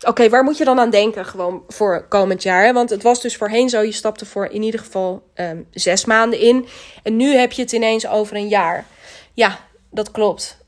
[0.00, 2.72] Oké, waar moet je dan aan denken gewoon voor komend jaar?
[2.72, 6.38] Want het was dus voorheen zo, je stapte voor in ieder geval um, zes maanden
[6.40, 6.66] in.
[7.02, 8.86] En nu heb je het ineens over een jaar.
[9.34, 9.58] Ja,
[9.90, 10.64] dat klopt.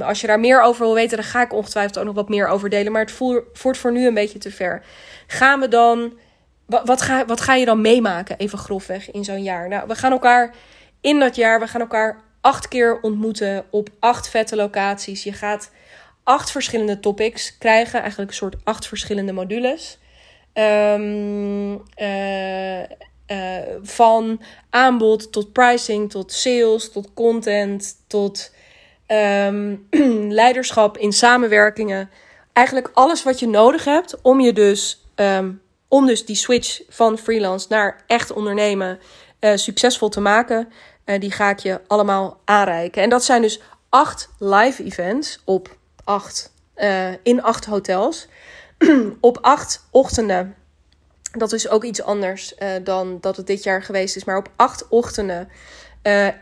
[0.00, 2.48] Als je daar meer over wil weten, dan ga ik ongetwijfeld ook nog wat meer
[2.48, 2.92] over delen.
[2.92, 4.82] Maar het voert voor nu een beetje te ver.
[5.26, 6.12] Gaan we dan
[6.66, 9.68] wat, ga, wat ga je dan meemaken, even grofweg, in zo'n jaar?
[9.68, 10.54] Nou, we gaan elkaar
[11.00, 15.24] in dat jaar, we gaan elkaar acht keer ontmoeten op acht vette locaties.
[15.24, 15.70] Je gaat
[16.22, 19.98] acht verschillende topics krijgen, eigenlijk een soort acht verschillende modules.
[20.54, 22.86] Um, uh, uh,
[23.82, 28.52] van aanbod tot pricing, tot sales, tot content, tot
[29.06, 29.86] um,
[30.40, 32.10] leiderschap in samenwerkingen.
[32.52, 35.60] Eigenlijk alles wat je nodig hebt om je dus um,
[35.94, 38.98] om dus die switch van freelance naar echt ondernemen
[39.40, 40.68] uh, succesvol te maken.
[41.04, 43.02] Uh, die ga ik je allemaal aanreiken.
[43.02, 48.28] En dat zijn dus acht live events op acht, uh, in acht hotels.
[49.20, 50.54] op acht ochtenden.
[51.32, 54.24] Dat is ook iets anders dan dat het dit jaar geweest is.
[54.24, 55.48] Maar op acht ochtenden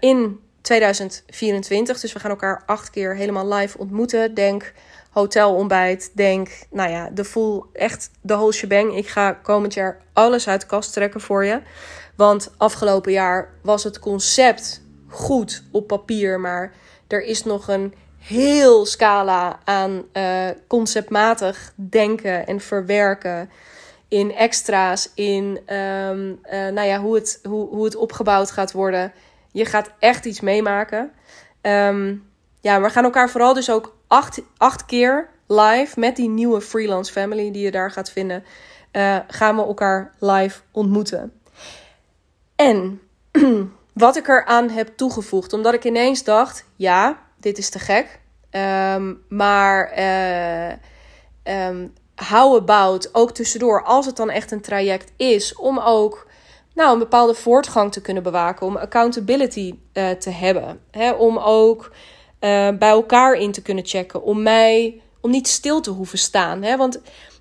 [0.00, 2.00] in 2024.
[2.00, 4.34] Dus we gaan elkaar acht keer helemaal live ontmoeten.
[4.34, 4.72] Denk
[5.12, 8.96] hotelontbijt denk, nou ja, de full, echt de whole shebang.
[8.96, 11.60] Ik ga komend jaar alles uit de kast trekken voor je.
[12.16, 16.72] Want afgelopen jaar was het concept goed op papier, maar
[17.08, 23.50] er is nog een heel scala aan uh, conceptmatig denken en verwerken.
[24.08, 29.12] In extra's, in um, uh, nou ja, hoe, het, hoe, hoe het opgebouwd gaat worden.
[29.52, 31.12] Je gaat echt iets meemaken.
[31.62, 36.60] Um, ja, we gaan elkaar vooral dus ook acht, acht keer live met die nieuwe
[36.60, 38.44] freelance family die je daar gaat vinden.
[38.92, 41.32] Uh, gaan we elkaar live ontmoeten.
[42.56, 43.00] En
[43.92, 48.20] wat ik eraan heb toegevoegd, omdat ik ineens dacht: ja, dit is te gek.
[48.50, 51.92] Um, maar uh, um,
[52.28, 56.26] how about ook tussendoor, als het dan echt een traject is, om ook
[56.74, 60.80] nou, een bepaalde voortgang te kunnen bewaken, om accountability uh, te hebben.
[60.90, 61.90] Hè, om ook
[62.42, 66.62] uh, bij elkaar in te kunnen checken, om mij, om niet stil te hoeven staan.
[66.62, 67.00] Hè, want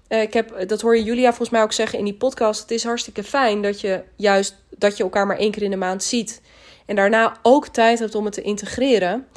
[0.10, 2.62] uh, ik heb, dat hoor je Julia volgens mij ook zeggen in die podcast.
[2.62, 5.78] Het is hartstikke fijn dat je juist dat je elkaar maar één keer in de
[5.78, 6.42] maand ziet.
[6.86, 9.28] En daarna ook tijd hebt om het te integreren.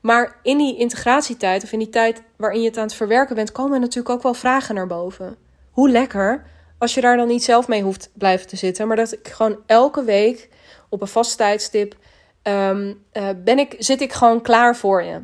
[0.00, 3.52] Maar in die integratietijd, of in die tijd waarin je het aan het verwerken bent,
[3.52, 5.36] komen natuurlijk ook wel vragen naar boven.
[5.70, 6.44] Hoe lekker
[6.78, 9.58] als je daar dan niet zelf mee hoeft blijven te zitten, maar dat ik gewoon
[9.66, 10.48] elke week
[10.88, 11.96] op een vast tijdstip
[12.44, 15.20] um, uh, ben ik, zit ik gewoon klaar voor je.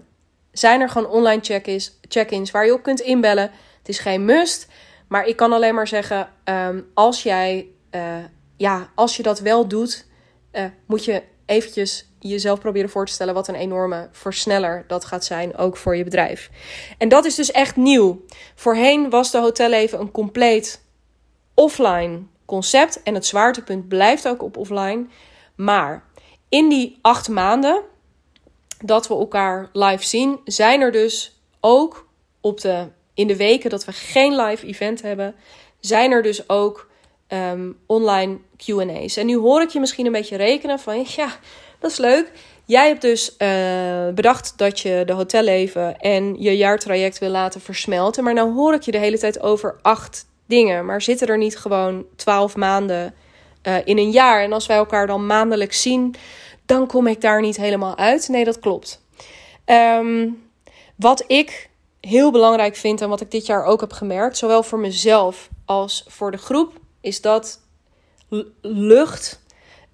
[0.52, 3.50] Zijn er gewoon online check-ins check waar je op kunt inbellen.
[3.78, 4.68] Het is geen must,
[5.08, 8.02] maar ik kan alleen maar zeggen: um, als jij, uh,
[8.56, 10.06] ja, als je dat wel doet,
[10.52, 15.24] uh, moet je eventjes jezelf proberen voor te stellen wat een enorme versneller dat gaat
[15.24, 16.50] zijn, ook voor je bedrijf.
[16.98, 18.24] En dat is dus echt nieuw.
[18.54, 20.84] Voorheen was de hotelleven een compleet
[21.54, 25.06] offline concept en het zwaartepunt blijft ook op offline.
[25.54, 26.04] Maar
[26.50, 27.82] in die acht maanden
[28.84, 32.08] dat we elkaar live zien, zijn er dus ook
[32.40, 35.34] op de, in de weken dat we geen live event hebben,
[35.80, 36.90] zijn er dus ook
[37.28, 39.16] um, online QA's.
[39.16, 41.38] En nu hoor ik je misschien een beetje rekenen van ja,
[41.78, 42.32] dat is leuk.
[42.64, 48.24] Jij hebt dus uh, bedacht dat je de hotelleven en je jaartraject wil laten versmelten.
[48.24, 50.84] Maar nou hoor ik je de hele tijd over acht dingen.
[50.84, 53.14] Maar zitten er niet gewoon twaalf maanden
[53.62, 54.42] uh, in een jaar?
[54.42, 56.14] En als wij elkaar dan maandelijk zien,
[56.66, 58.28] dan kom ik daar niet helemaal uit.
[58.28, 59.02] Nee, dat klopt.
[59.66, 60.42] Um,
[60.96, 61.70] wat ik
[62.00, 66.04] heel belangrijk vind en wat ik dit jaar ook heb gemerkt, zowel voor mezelf als
[66.08, 67.60] voor de groep, is dat
[68.60, 69.40] lucht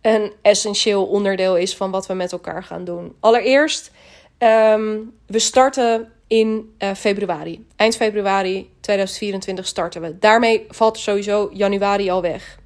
[0.00, 3.16] een essentieel onderdeel is van wat we met elkaar gaan doen.
[3.20, 3.90] Allereerst,
[4.38, 7.66] um, we starten in uh, februari.
[7.76, 10.18] Eind februari 2024 starten we.
[10.18, 12.58] Daarmee valt sowieso januari al weg.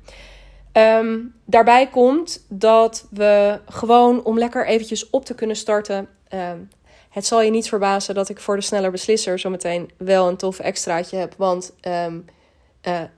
[0.73, 6.09] Um, daarbij komt dat we gewoon om lekker eventjes op te kunnen starten.
[6.35, 6.69] Um,
[7.11, 10.59] het zal je niet verbazen dat ik voor de sneller beslisser zometeen wel een tof
[10.59, 11.35] extraatje heb.
[11.37, 12.25] Want um,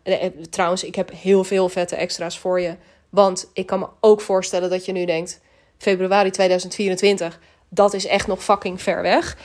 [0.04, 2.76] uh, trouwens, ik heb heel veel vette extra's voor je.
[3.08, 5.40] Want ik kan me ook voorstellen dat je nu denkt:
[5.78, 9.36] februari 2024, dat is echt nog fucking ver weg.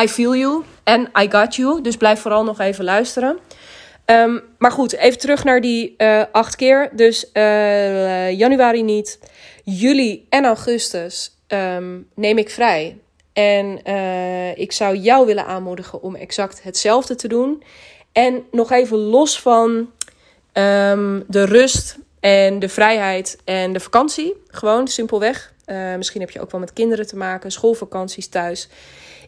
[0.00, 1.82] I feel you and I got you.
[1.82, 3.38] Dus blijf vooral nog even luisteren.
[4.12, 6.90] Um, maar goed, even terug naar die uh, acht keer.
[6.92, 9.18] Dus uh, januari niet.
[9.64, 12.98] Juli en augustus um, neem ik vrij.
[13.32, 17.62] En uh, ik zou jou willen aanmoedigen om exact hetzelfde te doen.
[18.12, 19.70] En nog even los van
[20.52, 24.34] um, de rust en de vrijheid en de vakantie.
[24.46, 25.52] Gewoon simpelweg.
[25.96, 28.68] Misschien heb je ook wel met kinderen te maken, schoolvakanties thuis.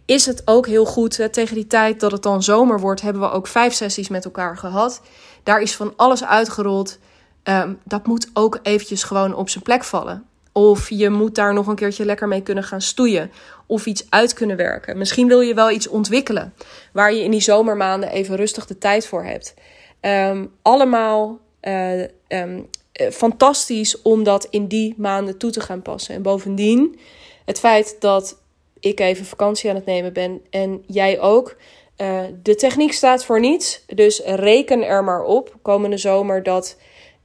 [0.07, 1.29] Is het ook heel goed.
[1.33, 4.57] Tegen die tijd dat het dan zomer wordt, hebben we ook vijf sessies met elkaar
[4.57, 5.01] gehad.
[5.43, 6.99] Daar is van alles uitgerold.
[7.45, 10.27] Um, dat moet ook eventjes gewoon op zijn plek vallen.
[10.53, 13.31] Of je moet daar nog een keertje lekker mee kunnen gaan stoeien.
[13.67, 14.99] Of iets uit kunnen werken.
[14.99, 16.55] Misschien wil je wel iets ontwikkelen.
[16.93, 19.55] Waar je in die zomermaanden even rustig de tijd voor hebt.
[20.01, 22.69] Um, allemaal uh, um,
[23.13, 26.15] fantastisch om dat in die maanden toe te gaan passen.
[26.15, 26.99] En bovendien,
[27.45, 28.43] het feit dat
[28.85, 31.57] ik even vakantie aan het nemen ben en jij ook.
[31.97, 33.85] Uh, de techniek staat voor niets.
[33.87, 36.77] Dus reken er maar op komende zomer dat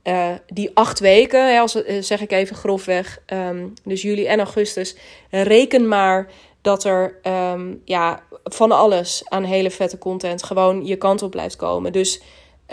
[0.04, 4.40] uh, die acht weken, ja, als, uh, zeg ik even grofweg, um, dus juli en
[4.40, 4.96] augustus,
[5.30, 11.22] reken maar dat er um, ja, van alles aan hele vette content gewoon je kant
[11.22, 11.92] op blijft komen.
[11.92, 12.22] Dus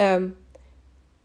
[0.01, 0.37] um,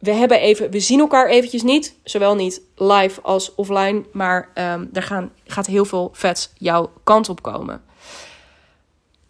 [0.01, 4.49] we, hebben even, we zien elkaar eventjes niet, zowel niet live als offline, maar
[4.93, 7.83] er gaan, gaat heel veel vets jouw kant op komen.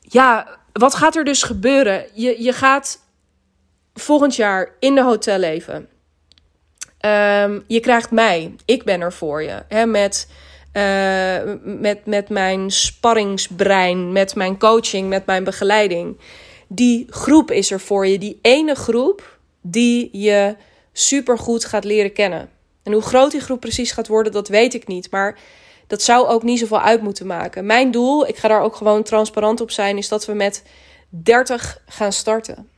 [0.02, 2.06] Ja, wat gaat er dus gebeuren?
[2.14, 3.00] Je, je gaat
[3.94, 5.90] volgend jaar in de hotel leven.
[7.06, 8.56] Um, je krijgt mij.
[8.66, 9.64] Ik ben er voor je.
[9.68, 10.28] Hè, met,
[10.74, 16.20] uh, met, met mijn sparringsbrein, met mijn coaching, met mijn begeleiding.
[16.68, 18.18] die groep is er voor je.
[18.18, 19.31] Die ene groep
[19.62, 20.56] die je
[20.94, 22.50] supergoed gaat leren kennen.
[22.84, 25.12] En hoe groot die groep precies gaat worden, dat weet ik niet.
[25.12, 25.40] Maar
[25.88, 27.66] dat zou ook niet zoveel uit moeten maken.
[27.66, 30.64] Mijn doel, ik ga daar ook gewoon transparant op zijn, is dat we met
[31.10, 32.70] 30 gaan starten.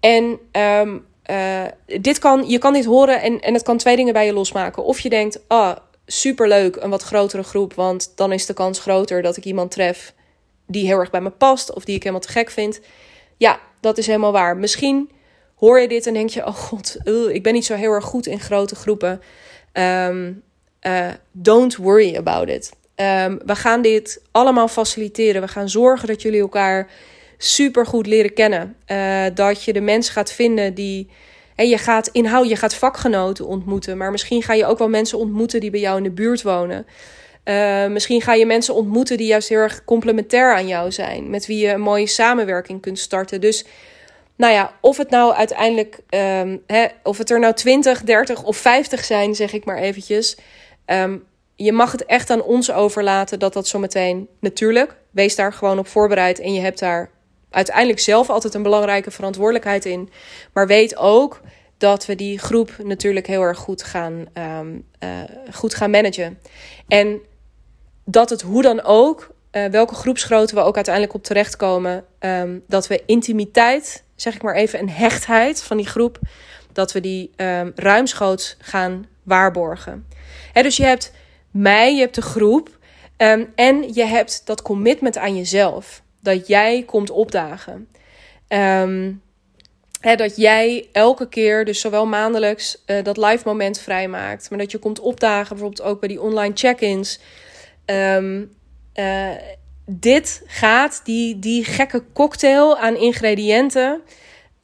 [0.00, 1.62] En um, uh,
[2.00, 4.84] dit kan, je kan dit horen en, en het kan twee dingen bij je losmaken.
[4.84, 5.76] Of je denkt, ah,
[6.06, 10.14] superleuk, een wat grotere groep, want dan is de kans groter dat ik iemand tref
[10.66, 12.80] die heel erg bij me past of die ik helemaal te gek vind.
[13.36, 14.56] Ja, dat is helemaal waar.
[14.56, 15.10] Misschien
[15.56, 16.96] hoor je dit en denk je: oh god,
[17.32, 19.20] ik ben niet zo heel erg goed in grote groepen.
[19.72, 20.42] Um,
[20.82, 22.72] uh, don't worry about it.
[22.96, 25.42] Um, we gaan dit allemaal faciliteren.
[25.42, 26.90] We gaan zorgen dat jullie elkaar
[27.38, 28.76] super goed leren kennen.
[28.86, 31.10] Uh, dat je de mensen gaat vinden die.
[31.54, 33.96] En je gaat inhoud, je gaat vakgenoten ontmoeten.
[33.96, 36.86] Maar misschien ga je ook wel mensen ontmoeten die bij jou in de buurt wonen.
[37.44, 41.30] Uh, misschien ga je mensen ontmoeten die juist heel erg complementair aan jou zijn.
[41.30, 43.40] Met wie je een mooie samenwerking kunt starten.
[43.40, 43.64] Dus
[44.36, 48.56] nou ja, of het nou uiteindelijk, um, hè, of het er nou 20, 30 of
[48.56, 50.36] 50 zijn, zeg ik maar eventjes.
[50.86, 54.96] Um, je mag het echt aan ons overlaten dat dat zometeen natuurlijk.
[55.10, 57.10] Wees daar gewoon op voorbereid en je hebt daar
[57.50, 60.10] uiteindelijk zelf altijd een belangrijke verantwoordelijkheid in.
[60.52, 61.40] Maar weet ook
[61.78, 65.10] dat we die groep natuurlijk heel erg goed gaan, um, uh,
[65.52, 66.38] goed gaan managen.
[66.88, 67.20] En
[68.04, 72.86] dat het hoe dan ook, uh, welke groepsgrootte we ook uiteindelijk op terechtkomen, um, dat
[72.86, 76.18] we intimiteit zeg ik maar even, een hechtheid van die groep,
[76.72, 80.06] dat we die um, ruimschoots gaan waarborgen.
[80.52, 81.12] Dus je hebt
[81.50, 82.78] mij, je hebt de groep
[83.16, 86.02] um, en je hebt dat commitment aan jezelf.
[86.20, 87.88] Dat jij komt opdagen.
[88.48, 89.22] Um,
[90.00, 94.50] dat jij elke keer, dus zowel maandelijks, uh, dat live moment vrijmaakt.
[94.50, 97.20] Maar dat je komt opdagen, bijvoorbeeld ook bij die online check-ins.
[97.86, 98.44] Uh,
[99.86, 104.00] dit gaat, die, die gekke cocktail aan ingrediënten.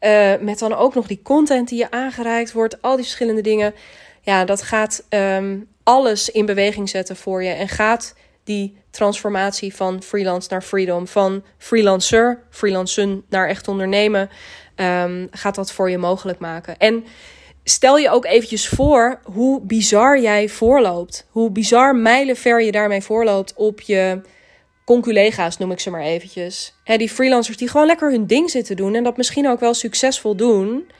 [0.01, 2.83] Uh, met dan ook nog die content die je aangereikt wordt.
[2.83, 3.75] Al die verschillende dingen.
[4.21, 7.51] Ja, dat gaat um, alles in beweging zetten voor je.
[7.51, 11.07] En gaat die transformatie van freelance naar freedom.
[11.07, 14.31] Van freelancer, freelancen naar echt ondernemen.
[14.77, 16.79] Um, gaat dat voor je mogelijk maken.
[16.79, 17.05] En
[17.65, 21.27] stel je ook eventjes voor hoe bizar jij voorloopt.
[21.31, 24.21] Hoe bizar mijlenver je daarmee voorloopt op je
[24.85, 26.75] conculega's noem ik ze maar eventjes.
[26.85, 30.37] Die freelancers die gewoon lekker hun ding zitten doen en dat misschien ook wel succesvol
[30.37, 30.91] doen.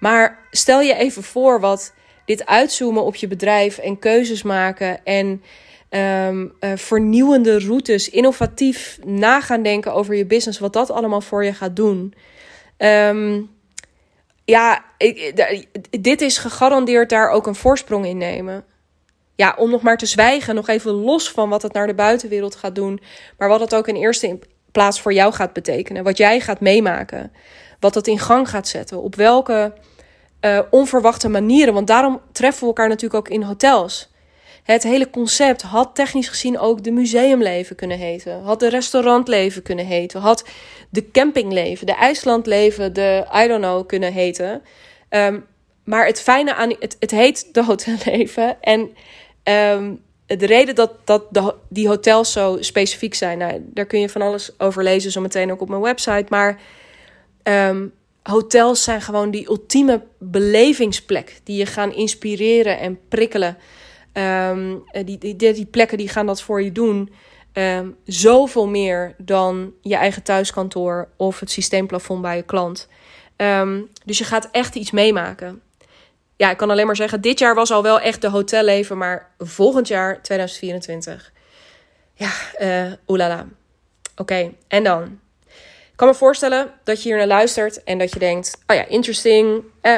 [0.00, 5.42] Maar stel je even voor wat dit uitzoomen op je bedrijf en keuzes maken en
[5.90, 11.52] um, uh, vernieuwende routes, innovatief nagaan denken over je business, wat dat allemaal voor je
[11.52, 12.14] gaat doen.
[12.78, 13.50] Um,
[14.44, 15.32] ja, ik,
[16.00, 18.64] dit is gegarandeerd daar ook een voorsprong in nemen
[19.42, 22.54] ja, om nog maar te zwijgen, nog even los van wat het naar de buitenwereld
[22.54, 23.00] gaat doen,
[23.38, 24.38] maar wat het ook in eerste
[24.72, 27.32] plaats voor jou gaat betekenen, wat jij gaat meemaken,
[27.80, 29.72] wat het in gang gaat zetten, op welke
[30.40, 34.10] uh, onverwachte manieren, want daarom treffen we elkaar natuurlijk ook in hotels.
[34.62, 39.86] Het hele concept had technisch gezien ook de museumleven kunnen heten, had de restaurantleven kunnen
[39.86, 40.44] heten, had
[40.90, 44.62] de campingleven, de IJslandleven, de I don't know kunnen heten.
[45.10, 45.46] Um,
[45.84, 48.90] maar het fijne aan het, het heet de hotelleven en
[49.44, 50.92] Um, de reden dat,
[51.30, 55.52] dat die hotels zo specifiek zijn, nou, daar kun je van alles over lezen, zometeen
[55.52, 56.26] ook op mijn website.
[56.28, 56.60] Maar
[57.42, 63.56] um, hotels zijn gewoon die ultieme belevingsplek die je gaan inspireren en prikkelen.
[64.12, 67.12] Um, die, die, die, plekken die gaan dat voor je doen.
[67.52, 72.88] Um, zoveel meer dan je eigen thuiskantoor of het systeemplafond bij je klant.
[74.04, 75.62] Dus je gaat echt iets meemaken
[76.36, 79.30] ja, ik kan alleen maar zeggen, dit jaar was al wel echt de hotelleven, maar
[79.38, 81.32] volgend jaar, 2024,
[82.14, 83.46] ja, uh, oelala.
[84.16, 85.20] Oké, en dan?
[85.90, 88.86] Ik kan me voorstellen dat je hier naar luistert en dat je denkt, oh ja,
[88.86, 89.96] interesting, eh,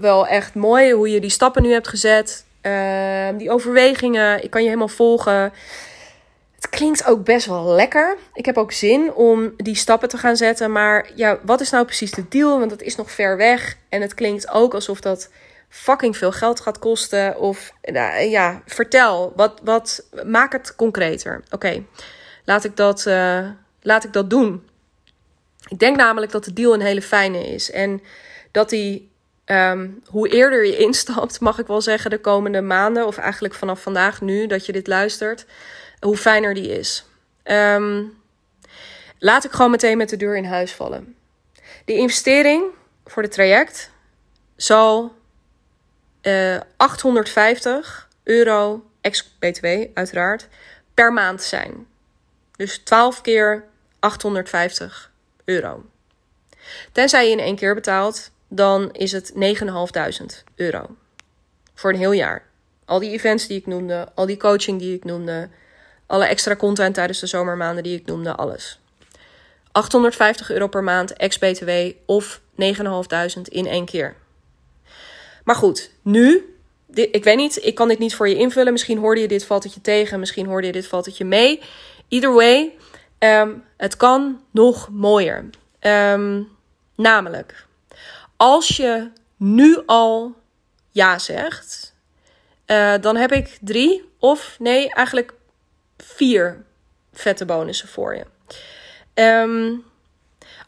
[0.00, 4.60] wel echt mooi hoe je die stappen nu hebt gezet, uh, die overwegingen, ik kan
[4.60, 5.52] je helemaal volgen.
[6.72, 8.16] Klinkt ook best wel lekker.
[8.34, 10.72] Ik heb ook zin om die stappen te gaan zetten.
[10.72, 12.58] Maar ja, wat is nou precies de deal?
[12.58, 13.76] Want dat is nog ver weg.
[13.88, 15.30] En het klinkt ook alsof dat
[15.68, 17.38] fucking veel geld gaat kosten.
[17.38, 19.32] Of nou, ja, vertel.
[19.36, 21.42] Wat, wat, maak het concreter.
[21.50, 21.82] Oké,
[22.44, 23.48] laat, ik dat, uh,
[23.82, 24.68] laat ik dat doen.
[25.68, 27.70] Ik denk namelijk dat de deal een hele fijne is.
[27.70, 28.02] En
[28.50, 29.10] dat die,
[29.46, 33.06] um, hoe eerder je instapt, mag ik wel zeggen, de komende maanden.
[33.06, 35.46] Of eigenlijk vanaf vandaag nu dat je dit luistert
[36.02, 37.04] hoe fijner die is.
[37.44, 38.22] Um,
[39.18, 41.16] laat ik gewoon meteen met de deur in huis vallen.
[41.84, 42.64] De investering
[43.04, 43.90] voor het traject
[44.56, 45.14] zal
[46.22, 50.48] uh, eh, 850 euro, ex-BTW uiteraard,
[50.94, 51.86] per maand zijn.
[52.56, 53.64] Dus 12 keer
[53.98, 55.12] 850
[55.44, 55.84] euro.
[56.92, 60.96] Tenzij je in één keer betaalt, dan is het 9.500 euro.
[61.74, 62.46] Voor een heel jaar.
[62.84, 65.48] Al die events die ik noemde, al die coaching die ik noemde,
[66.06, 68.80] alle extra content tijdens de zomermaanden die ik noemde, alles.
[69.72, 71.70] 850 euro per maand ex-BTW
[72.06, 74.16] of 9.500 in één keer.
[75.44, 76.56] Maar goed, nu,
[76.94, 78.72] ik weet niet, ik kan dit niet voor je invullen.
[78.72, 81.24] Misschien hoorde je dit, valt het je tegen, misschien hoorde je dit, valt het je
[81.24, 81.60] mee.
[82.08, 82.72] Either way,
[83.18, 85.44] um, het kan nog mooier.
[85.80, 86.48] Um,
[86.96, 87.66] namelijk,
[88.36, 90.34] als je nu al
[90.90, 91.94] ja zegt,
[92.66, 95.32] uh, dan heb ik drie of nee, eigenlijk
[96.04, 96.64] vier
[97.12, 98.24] vette bonussen voor je.
[99.14, 99.84] Um,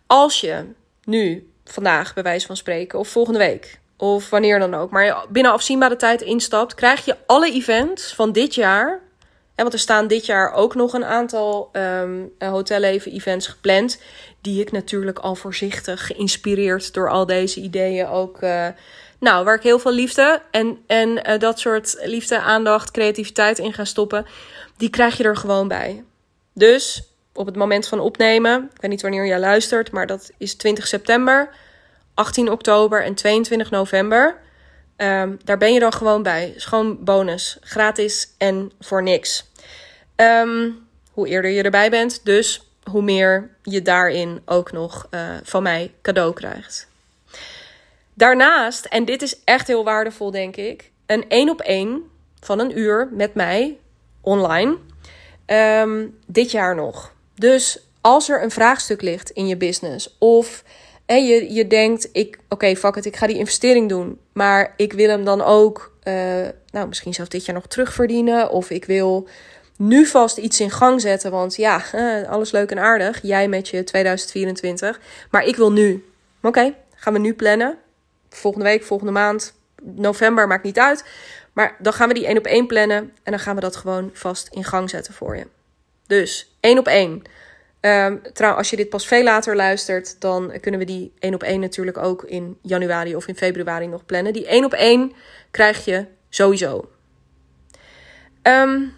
[0.06, 0.64] als je
[1.04, 5.52] nu, vandaag bij wijze van spreken, of volgende week, of wanneer dan ook, maar binnen
[5.52, 9.02] afzienbare tijd instapt, krijg je alle events van dit jaar.
[9.54, 14.00] En want er staan dit jaar ook nog een aantal um, hotelleven-events gepland.
[14.40, 18.42] Die ik natuurlijk al voorzichtig, geïnspireerd door al deze ideeën, ook.
[18.42, 18.66] Uh,
[19.18, 23.72] nou, waar ik heel veel liefde en, en uh, dat soort liefde, aandacht, creativiteit in
[23.72, 24.26] ga stoppen.
[24.76, 26.04] Die krijg je er gewoon bij.
[26.52, 30.54] Dus op het moment van opnemen, ik weet niet wanneer jij luistert, maar dat is
[30.54, 31.48] 20 september,
[32.14, 34.42] 18 oktober en 22 november.
[34.96, 36.52] Um, daar ben je dan gewoon bij.
[36.56, 37.58] Is gewoon bonus.
[37.60, 39.50] Gratis en voor niks.
[40.16, 45.62] Um, hoe eerder je erbij bent, dus hoe meer je daarin ook nog uh, van
[45.62, 46.88] mij cadeau krijgt.
[48.14, 52.02] Daarnaast, en dit is echt heel waardevol, denk ik, een één op één
[52.40, 53.78] van een uur met mij
[54.24, 54.76] online.
[55.46, 57.12] Um, dit jaar nog.
[57.34, 60.64] Dus als er een vraagstuk ligt in je business of
[61.06, 64.74] en je, je denkt, ik, oké, okay, fuck it, ik ga die investering doen, maar
[64.76, 66.14] ik wil hem dan ook, uh,
[66.70, 69.28] nou, misschien zelfs dit jaar nog terugverdienen, of ik wil
[69.76, 73.68] nu vast iets in gang zetten, want ja, uh, alles leuk en aardig, jij met
[73.68, 75.00] je 2024,
[75.30, 76.04] maar ik wil nu.
[76.42, 77.78] Oké, gaan we nu plannen.
[78.28, 81.04] Volgende week, volgende maand, november, maakt niet uit.
[81.54, 84.10] Maar dan gaan we die één op één plannen en dan gaan we dat gewoon
[84.12, 85.46] vast in gang zetten voor je.
[86.06, 87.22] Dus één op één.
[87.80, 91.42] Um, trouw, als je dit pas veel later luistert, dan kunnen we die één op
[91.42, 94.32] één natuurlijk ook in januari of in februari nog plannen.
[94.32, 95.12] Die één op één
[95.50, 96.90] krijg je sowieso.
[98.42, 98.96] Um,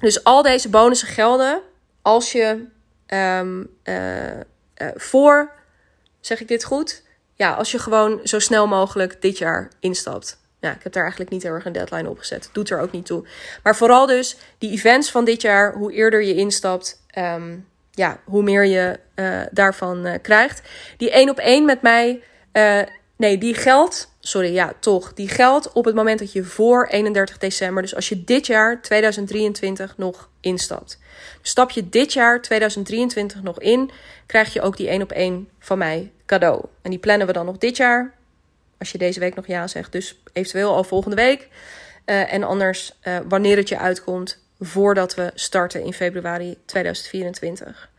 [0.00, 1.62] dus al deze bonussen gelden
[2.02, 2.64] als je
[3.06, 4.40] um, uh, uh,
[4.94, 5.52] voor,
[6.20, 7.02] zeg ik dit goed?
[7.34, 10.40] Ja, als je gewoon zo snel mogelijk dit jaar instapt.
[10.62, 12.50] Ja, ik heb daar eigenlijk niet heel erg een deadline op gezet.
[12.52, 13.24] Doet er ook niet toe.
[13.62, 18.42] Maar vooral dus die events van dit jaar, hoe eerder je instapt, um, ja, hoe
[18.42, 20.62] meer je uh, daarvan uh, krijgt.
[20.96, 22.80] Die één op één met mij, uh,
[23.16, 27.38] nee, die geldt, sorry, ja, toch, die geldt op het moment dat je voor 31
[27.38, 30.98] december, dus als je dit jaar 2023 nog instapt.
[31.40, 33.90] Dus stap je dit jaar 2023 nog in,
[34.26, 36.64] krijg je ook die één op één van mij cadeau.
[36.82, 38.14] En die plannen we dan nog dit jaar,
[38.82, 41.48] als je deze week nog ja zegt, dus eventueel al volgende week.
[42.06, 47.90] Uh, en anders, uh, wanneer het je uitkomt, voordat we starten in februari 2024.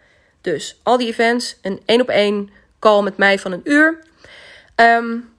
[0.42, 4.00] Dus al die events, een één op één call met mij van een uur.
[4.76, 5.34] Um,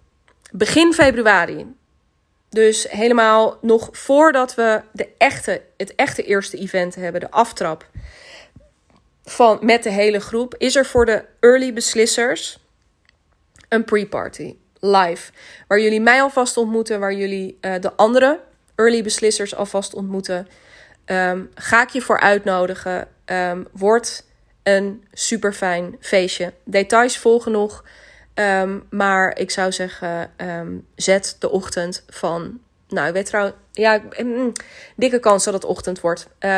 [0.53, 1.75] begin februari.
[2.51, 7.89] Dus helemaal nog voordat we de echte, het echte eerste event hebben, de aftrap
[9.25, 12.59] van, met de hele groep, is er voor de early beslissers
[13.69, 15.33] een pre-party live.
[15.69, 18.41] Waar jullie mij alvast ontmoeten, waar jullie uh, de andere
[18.75, 20.49] early beslissers alvast ontmoeten.
[21.07, 23.09] Um, ga ik je voor uitnodigen.
[23.27, 24.27] Um, wordt
[24.63, 26.53] een super fijn feestje.
[26.65, 27.85] Details volgen nog.
[28.35, 30.31] Um, maar ik zou zeggen,
[30.95, 32.59] zet de ochtend van.
[32.89, 33.57] Nou, ik weet trouwens.
[33.73, 34.53] Ja, mm,
[34.97, 36.27] dikke kans dat het ochtend wordt.
[36.41, 36.51] Uh,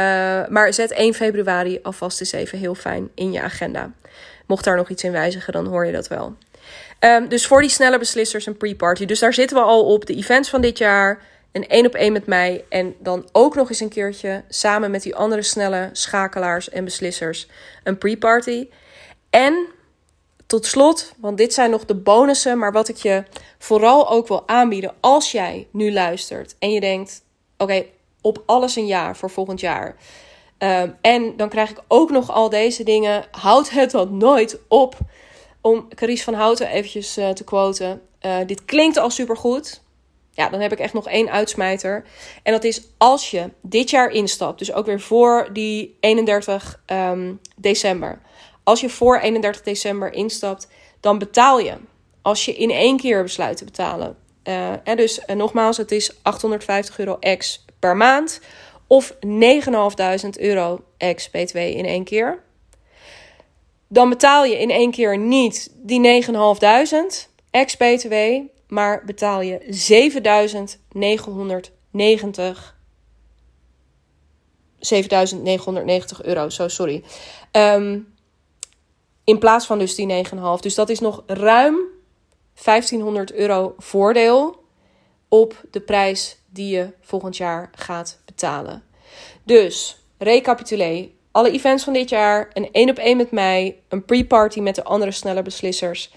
[0.49, 3.93] maar zet 1 februari alvast eens even heel fijn in je agenda.
[4.47, 6.37] Mocht daar nog iets in wijzigen, dan hoor je dat wel.
[7.01, 9.05] Um, dus voor die snelle beslissers een pre-party.
[9.05, 10.07] Dus daar zitten we al op.
[10.07, 11.23] De events van dit jaar.
[11.53, 12.65] Een één op één met mij.
[12.69, 17.49] En dan ook nog eens een keertje samen met die andere snelle schakelaars en beslissers
[17.85, 18.69] een pre-party.
[19.31, 19.67] En
[20.47, 22.59] tot slot, want dit zijn nog de bonussen.
[22.59, 23.25] Maar wat ik je
[23.59, 26.55] vooral ook wil aanbieden als jij nu luistert.
[26.59, 27.23] En je denkt,
[27.57, 27.85] oké,
[28.21, 29.97] op alles een jaar voor volgend jaar.
[30.59, 33.25] Um, en dan krijg ik ook nog al deze dingen.
[33.31, 34.97] Houd het dan nooit op
[35.67, 38.03] om Carice van Houten eventjes uh, te quoten.
[38.23, 39.83] Uh, dit klinkt al supergoed.
[40.33, 42.05] Ja, dan heb ik echt nog één uitsmijter.
[42.43, 46.97] En dat is als je dit jaar instapt, dus ook weer voor die 31 um,
[46.97, 48.21] ehm, december.
[48.63, 50.69] Als je voor 31 december instapt,
[51.01, 51.75] dan betaal je.
[52.23, 54.17] Als je in één keer besluit te betalen.
[54.45, 58.41] Uh, en dus nogmaals, het is 850 euro ex per maand.
[58.87, 59.19] Of 9.500
[60.39, 62.45] euro ex BTW in één keer.
[63.89, 66.33] Dan betaal je in één keer niet die 9.500
[67.51, 68.15] ex-BTW,
[68.69, 69.59] maar betaal je
[72.59, 72.75] 7.990
[74.79, 77.05] 7.990 euro, zo sorry.
[77.51, 77.99] Ehm,
[79.25, 80.61] in plaats van dus die 9,5.
[80.61, 81.79] Dus dat is nog ruim
[82.65, 84.65] 1500 euro voordeel
[85.29, 88.83] op de prijs die je volgend jaar gaat betalen.
[89.43, 91.09] Dus, recapituleer.
[91.37, 94.85] Alle events van dit jaar, een 1 op 1 met mij, een pre-party met de
[94.85, 96.11] andere snelle beslissers.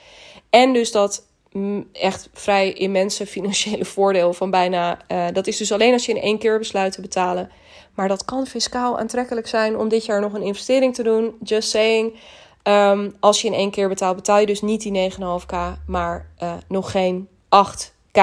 [0.50, 5.00] En dus dat mm, echt vrij immense financiële voordeel van bijna.
[5.12, 7.52] Uh, dat is dus alleen als je in één keer besluit te betalen.
[7.96, 11.36] Maar dat kan fiscaal aantrekkelijk zijn om dit jaar nog een investering te doen.
[11.44, 12.20] Just saying.
[12.64, 15.56] Um, als je in één keer betaalt, betaal je dus niet die 9,5k,
[15.88, 18.22] maar uh, nog geen 8k.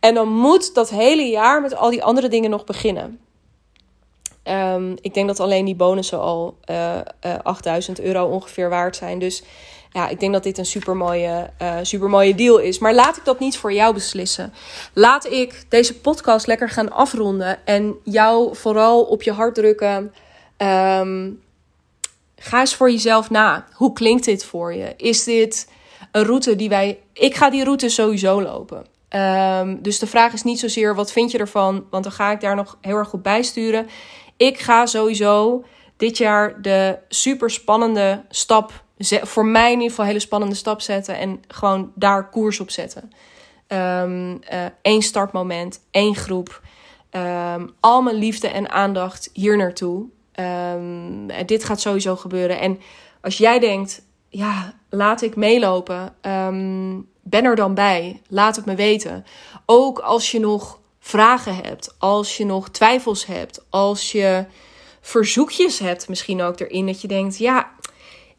[0.00, 3.23] En dan moet dat hele jaar met al die andere dingen nog beginnen.
[4.44, 6.94] Um, ik denk dat alleen die bonussen al uh,
[7.26, 9.18] uh, 8000 euro ongeveer waard zijn.
[9.18, 9.42] Dus
[9.90, 12.78] ja, ik denk dat dit een supermooie, uh, supermooie deal is.
[12.78, 14.52] Maar laat ik dat niet voor jou beslissen.
[14.92, 20.14] Laat ik deze podcast lekker gaan afronden en jou vooral op je hart drukken.
[20.58, 21.42] Um,
[22.36, 23.66] ga eens voor jezelf na.
[23.72, 24.94] Hoe klinkt dit voor je?
[24.96, 25.68] Is dit
[26.12, 26.98] een route die wij.
[27.12, 28.86] Ik ga die route sowieso lopen.
[29.10, 32.40] Um, dus de vraag is niet zozeer wat vind je ervan, want dan ga ik
[32.40, 33.86] daar nog heel erg goed bij sturen.
[34.36, 35.64] Ik ga sowieso
[35.96, 38.82] dit jaar de super spannende stap
[39.22, 42.70] voor mij in ieder geval een hele spannende stap zetten en gewoon daar koers op
[42.70, 43.10] zetten.
[43.68, 46.62] Um, uh, één startmoment, één groep.
[47.10, 50.06] Um, al mijn liefde en aandacht hier naartoe.
[50.40, 52.60] Um, dit gaat sowieso gebeuren.
[52.60, 52.80] En
[53.20, 56.14] als jij denkt, ja, laat ik meelopen,
[57.22, 58.22] ben er dan bij.
[58.28, 59.24] Laat het me weten.
[59.66, 64.44] Ook als je nog vragen hebt, als je nog twijfels hebt, als je
[65.00, 67.70] verzoekjes hebt, misschien ook erin dat je denkt, ja,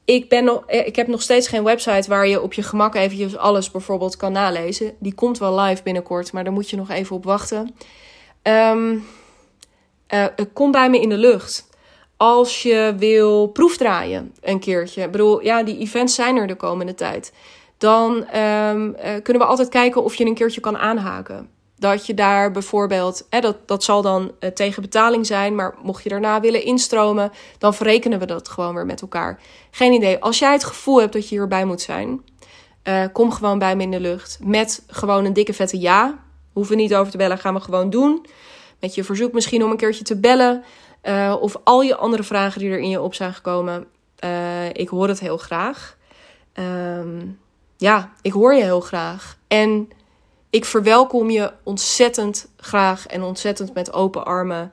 [0.05, 2.95] ik, ben nog, eh, ik heb nog steeds geen website waar je op je gemak
[2.95, 4.95] eventjes alles bijvoorbeeld kan nalezen.
[4.99, 7.76] Die komt wel live binnenkort, maar daar moet je nog even op wachten.
[8.43, 9.05] Um,
[10.13, 11.70] uh, kom bij me in de lucht.
[12.18, 15.03] Als je wil proefdraaien een keertje.
[15.03, 17.34] Ik bedoel, ja, die events zijn er de komende tijd.
[17.78, 21.55] Dan um, uh, kunnen we altijd kijken of je een keertje kan aanhaken.
[21.78, 26.03] Dat je daar bijvoorbeeld, hè, dat, dat zal dan uh, tegen betaling zijn, maar mocht
[26.03, 29.39] je daarna willen instromen, dan verrekenen we dat gewoon weer met elkaar.
[29.71, 30.19] Geen idee.
[30.19, 32.21] Als jij het gevoel hebt dat je hierbij moet zijn,
[32.84, 34.39] uh, kom gewoon bij me in de lucht.
[34.43, 36.23] Met gewoon een dikke vette ja.
[36.53, 38.26] Hoeven niet over te bellen, gaan we gewoon doen.
[38.80, 40.63] Met je verzoek misschien om een keertje te bellen.
[41.03, 43.88] Uh, of al je andere vragen die er in je op zijn gekomen.
[44.71, 45.97] ik hoor het heel graag.
[46.53, 47.39] Um,
[47.78, 49.38] ja, ik hoor je heel graag.
[49.47, 49.89] En
[50.56, 54.72] ik verwelkom je ontzettend graag en ontzettend met open armen.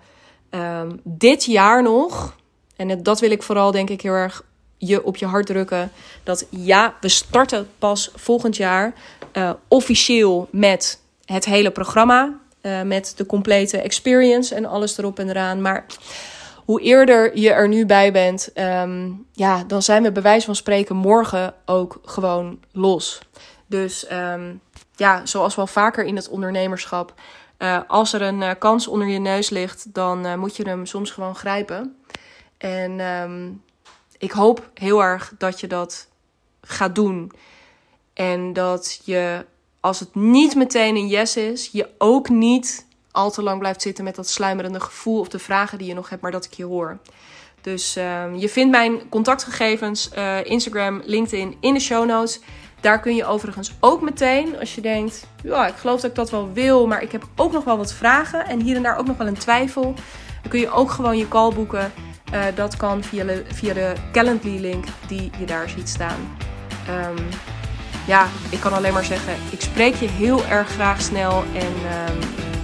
[0.51, 2.37] Um, dit jaar nog,
[2.77, 4.45] en dat wil ik vooral denk ik heel erg
[4.77, 5.93] je op je hart drukken.
[6.23, 8.95] Dat ja, we starten pas volgend jaar
[9.33, 12.41] uh, officieel met het hele programma.
[12.63, 15.61] Uh, met de complete experience en alles erop en eraan.
[15.61, 15.87] Maar
[16.65, 20.55] hoe eerder je er nu bij bent, um, ja, dan zijn we bij wijze van
[20.55, 23.21] spreken morgen ook gewoon los.
[23.67, 24.61] Dus um,
[25.03, 27.15] ja, zoals wel vaker in het ondernemerschap.
[27.59, 30.87] Uh, als er een uh, kans onder je neus ligt, dan uh, moet je hem
[30.87, 31.97] soms gewoon grijpen.
[32.59, 33.63] En um,
[34.19, 36.09] ik hoop heel erg dat je dat
[36.61, 37.33] gaat doen.
[38.15, 39.47] En dat je,
[39.81, 44.05] als het niet meteen een yes is, je ook niet al te lang blijft zitten
[44.05, 46.65] met dat sluimerende gevoel of de vragen die je nog hebt, maar dat ik je
[46.65, 46.99] hoor.
[47.61, 50.11] Dus um, je vindt mijn contactgegevens,
[50.45, 52.41] Instagram, LinkedIn in de show notes.
[52.83, 56.31] Daar kun je overigens ook meteen, als je denkt, ja, ik geloof dat ik dat
[56.31, 59.07] wel wil, maar ik heb ook nog wel wat vragen en hier en daar ook
[59.07, 59.95] nog wel een twijfel.
[60.41, 61.93] Dan kun je ook gewoon je call boeken.
[62.35, 66.37] Uh, dat kan via de, via de Calendly-link die je daar ziet staan.
[66.89, 67.29] Um,
[68.07, 72.19] ja, ik kan alleen maar zeggen, ik spreek je heel erg graag snel en um,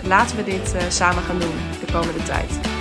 [0.09, 1.55] laten we dit uh, samen gaan doen
[1.87, 2.78] de komende tijd.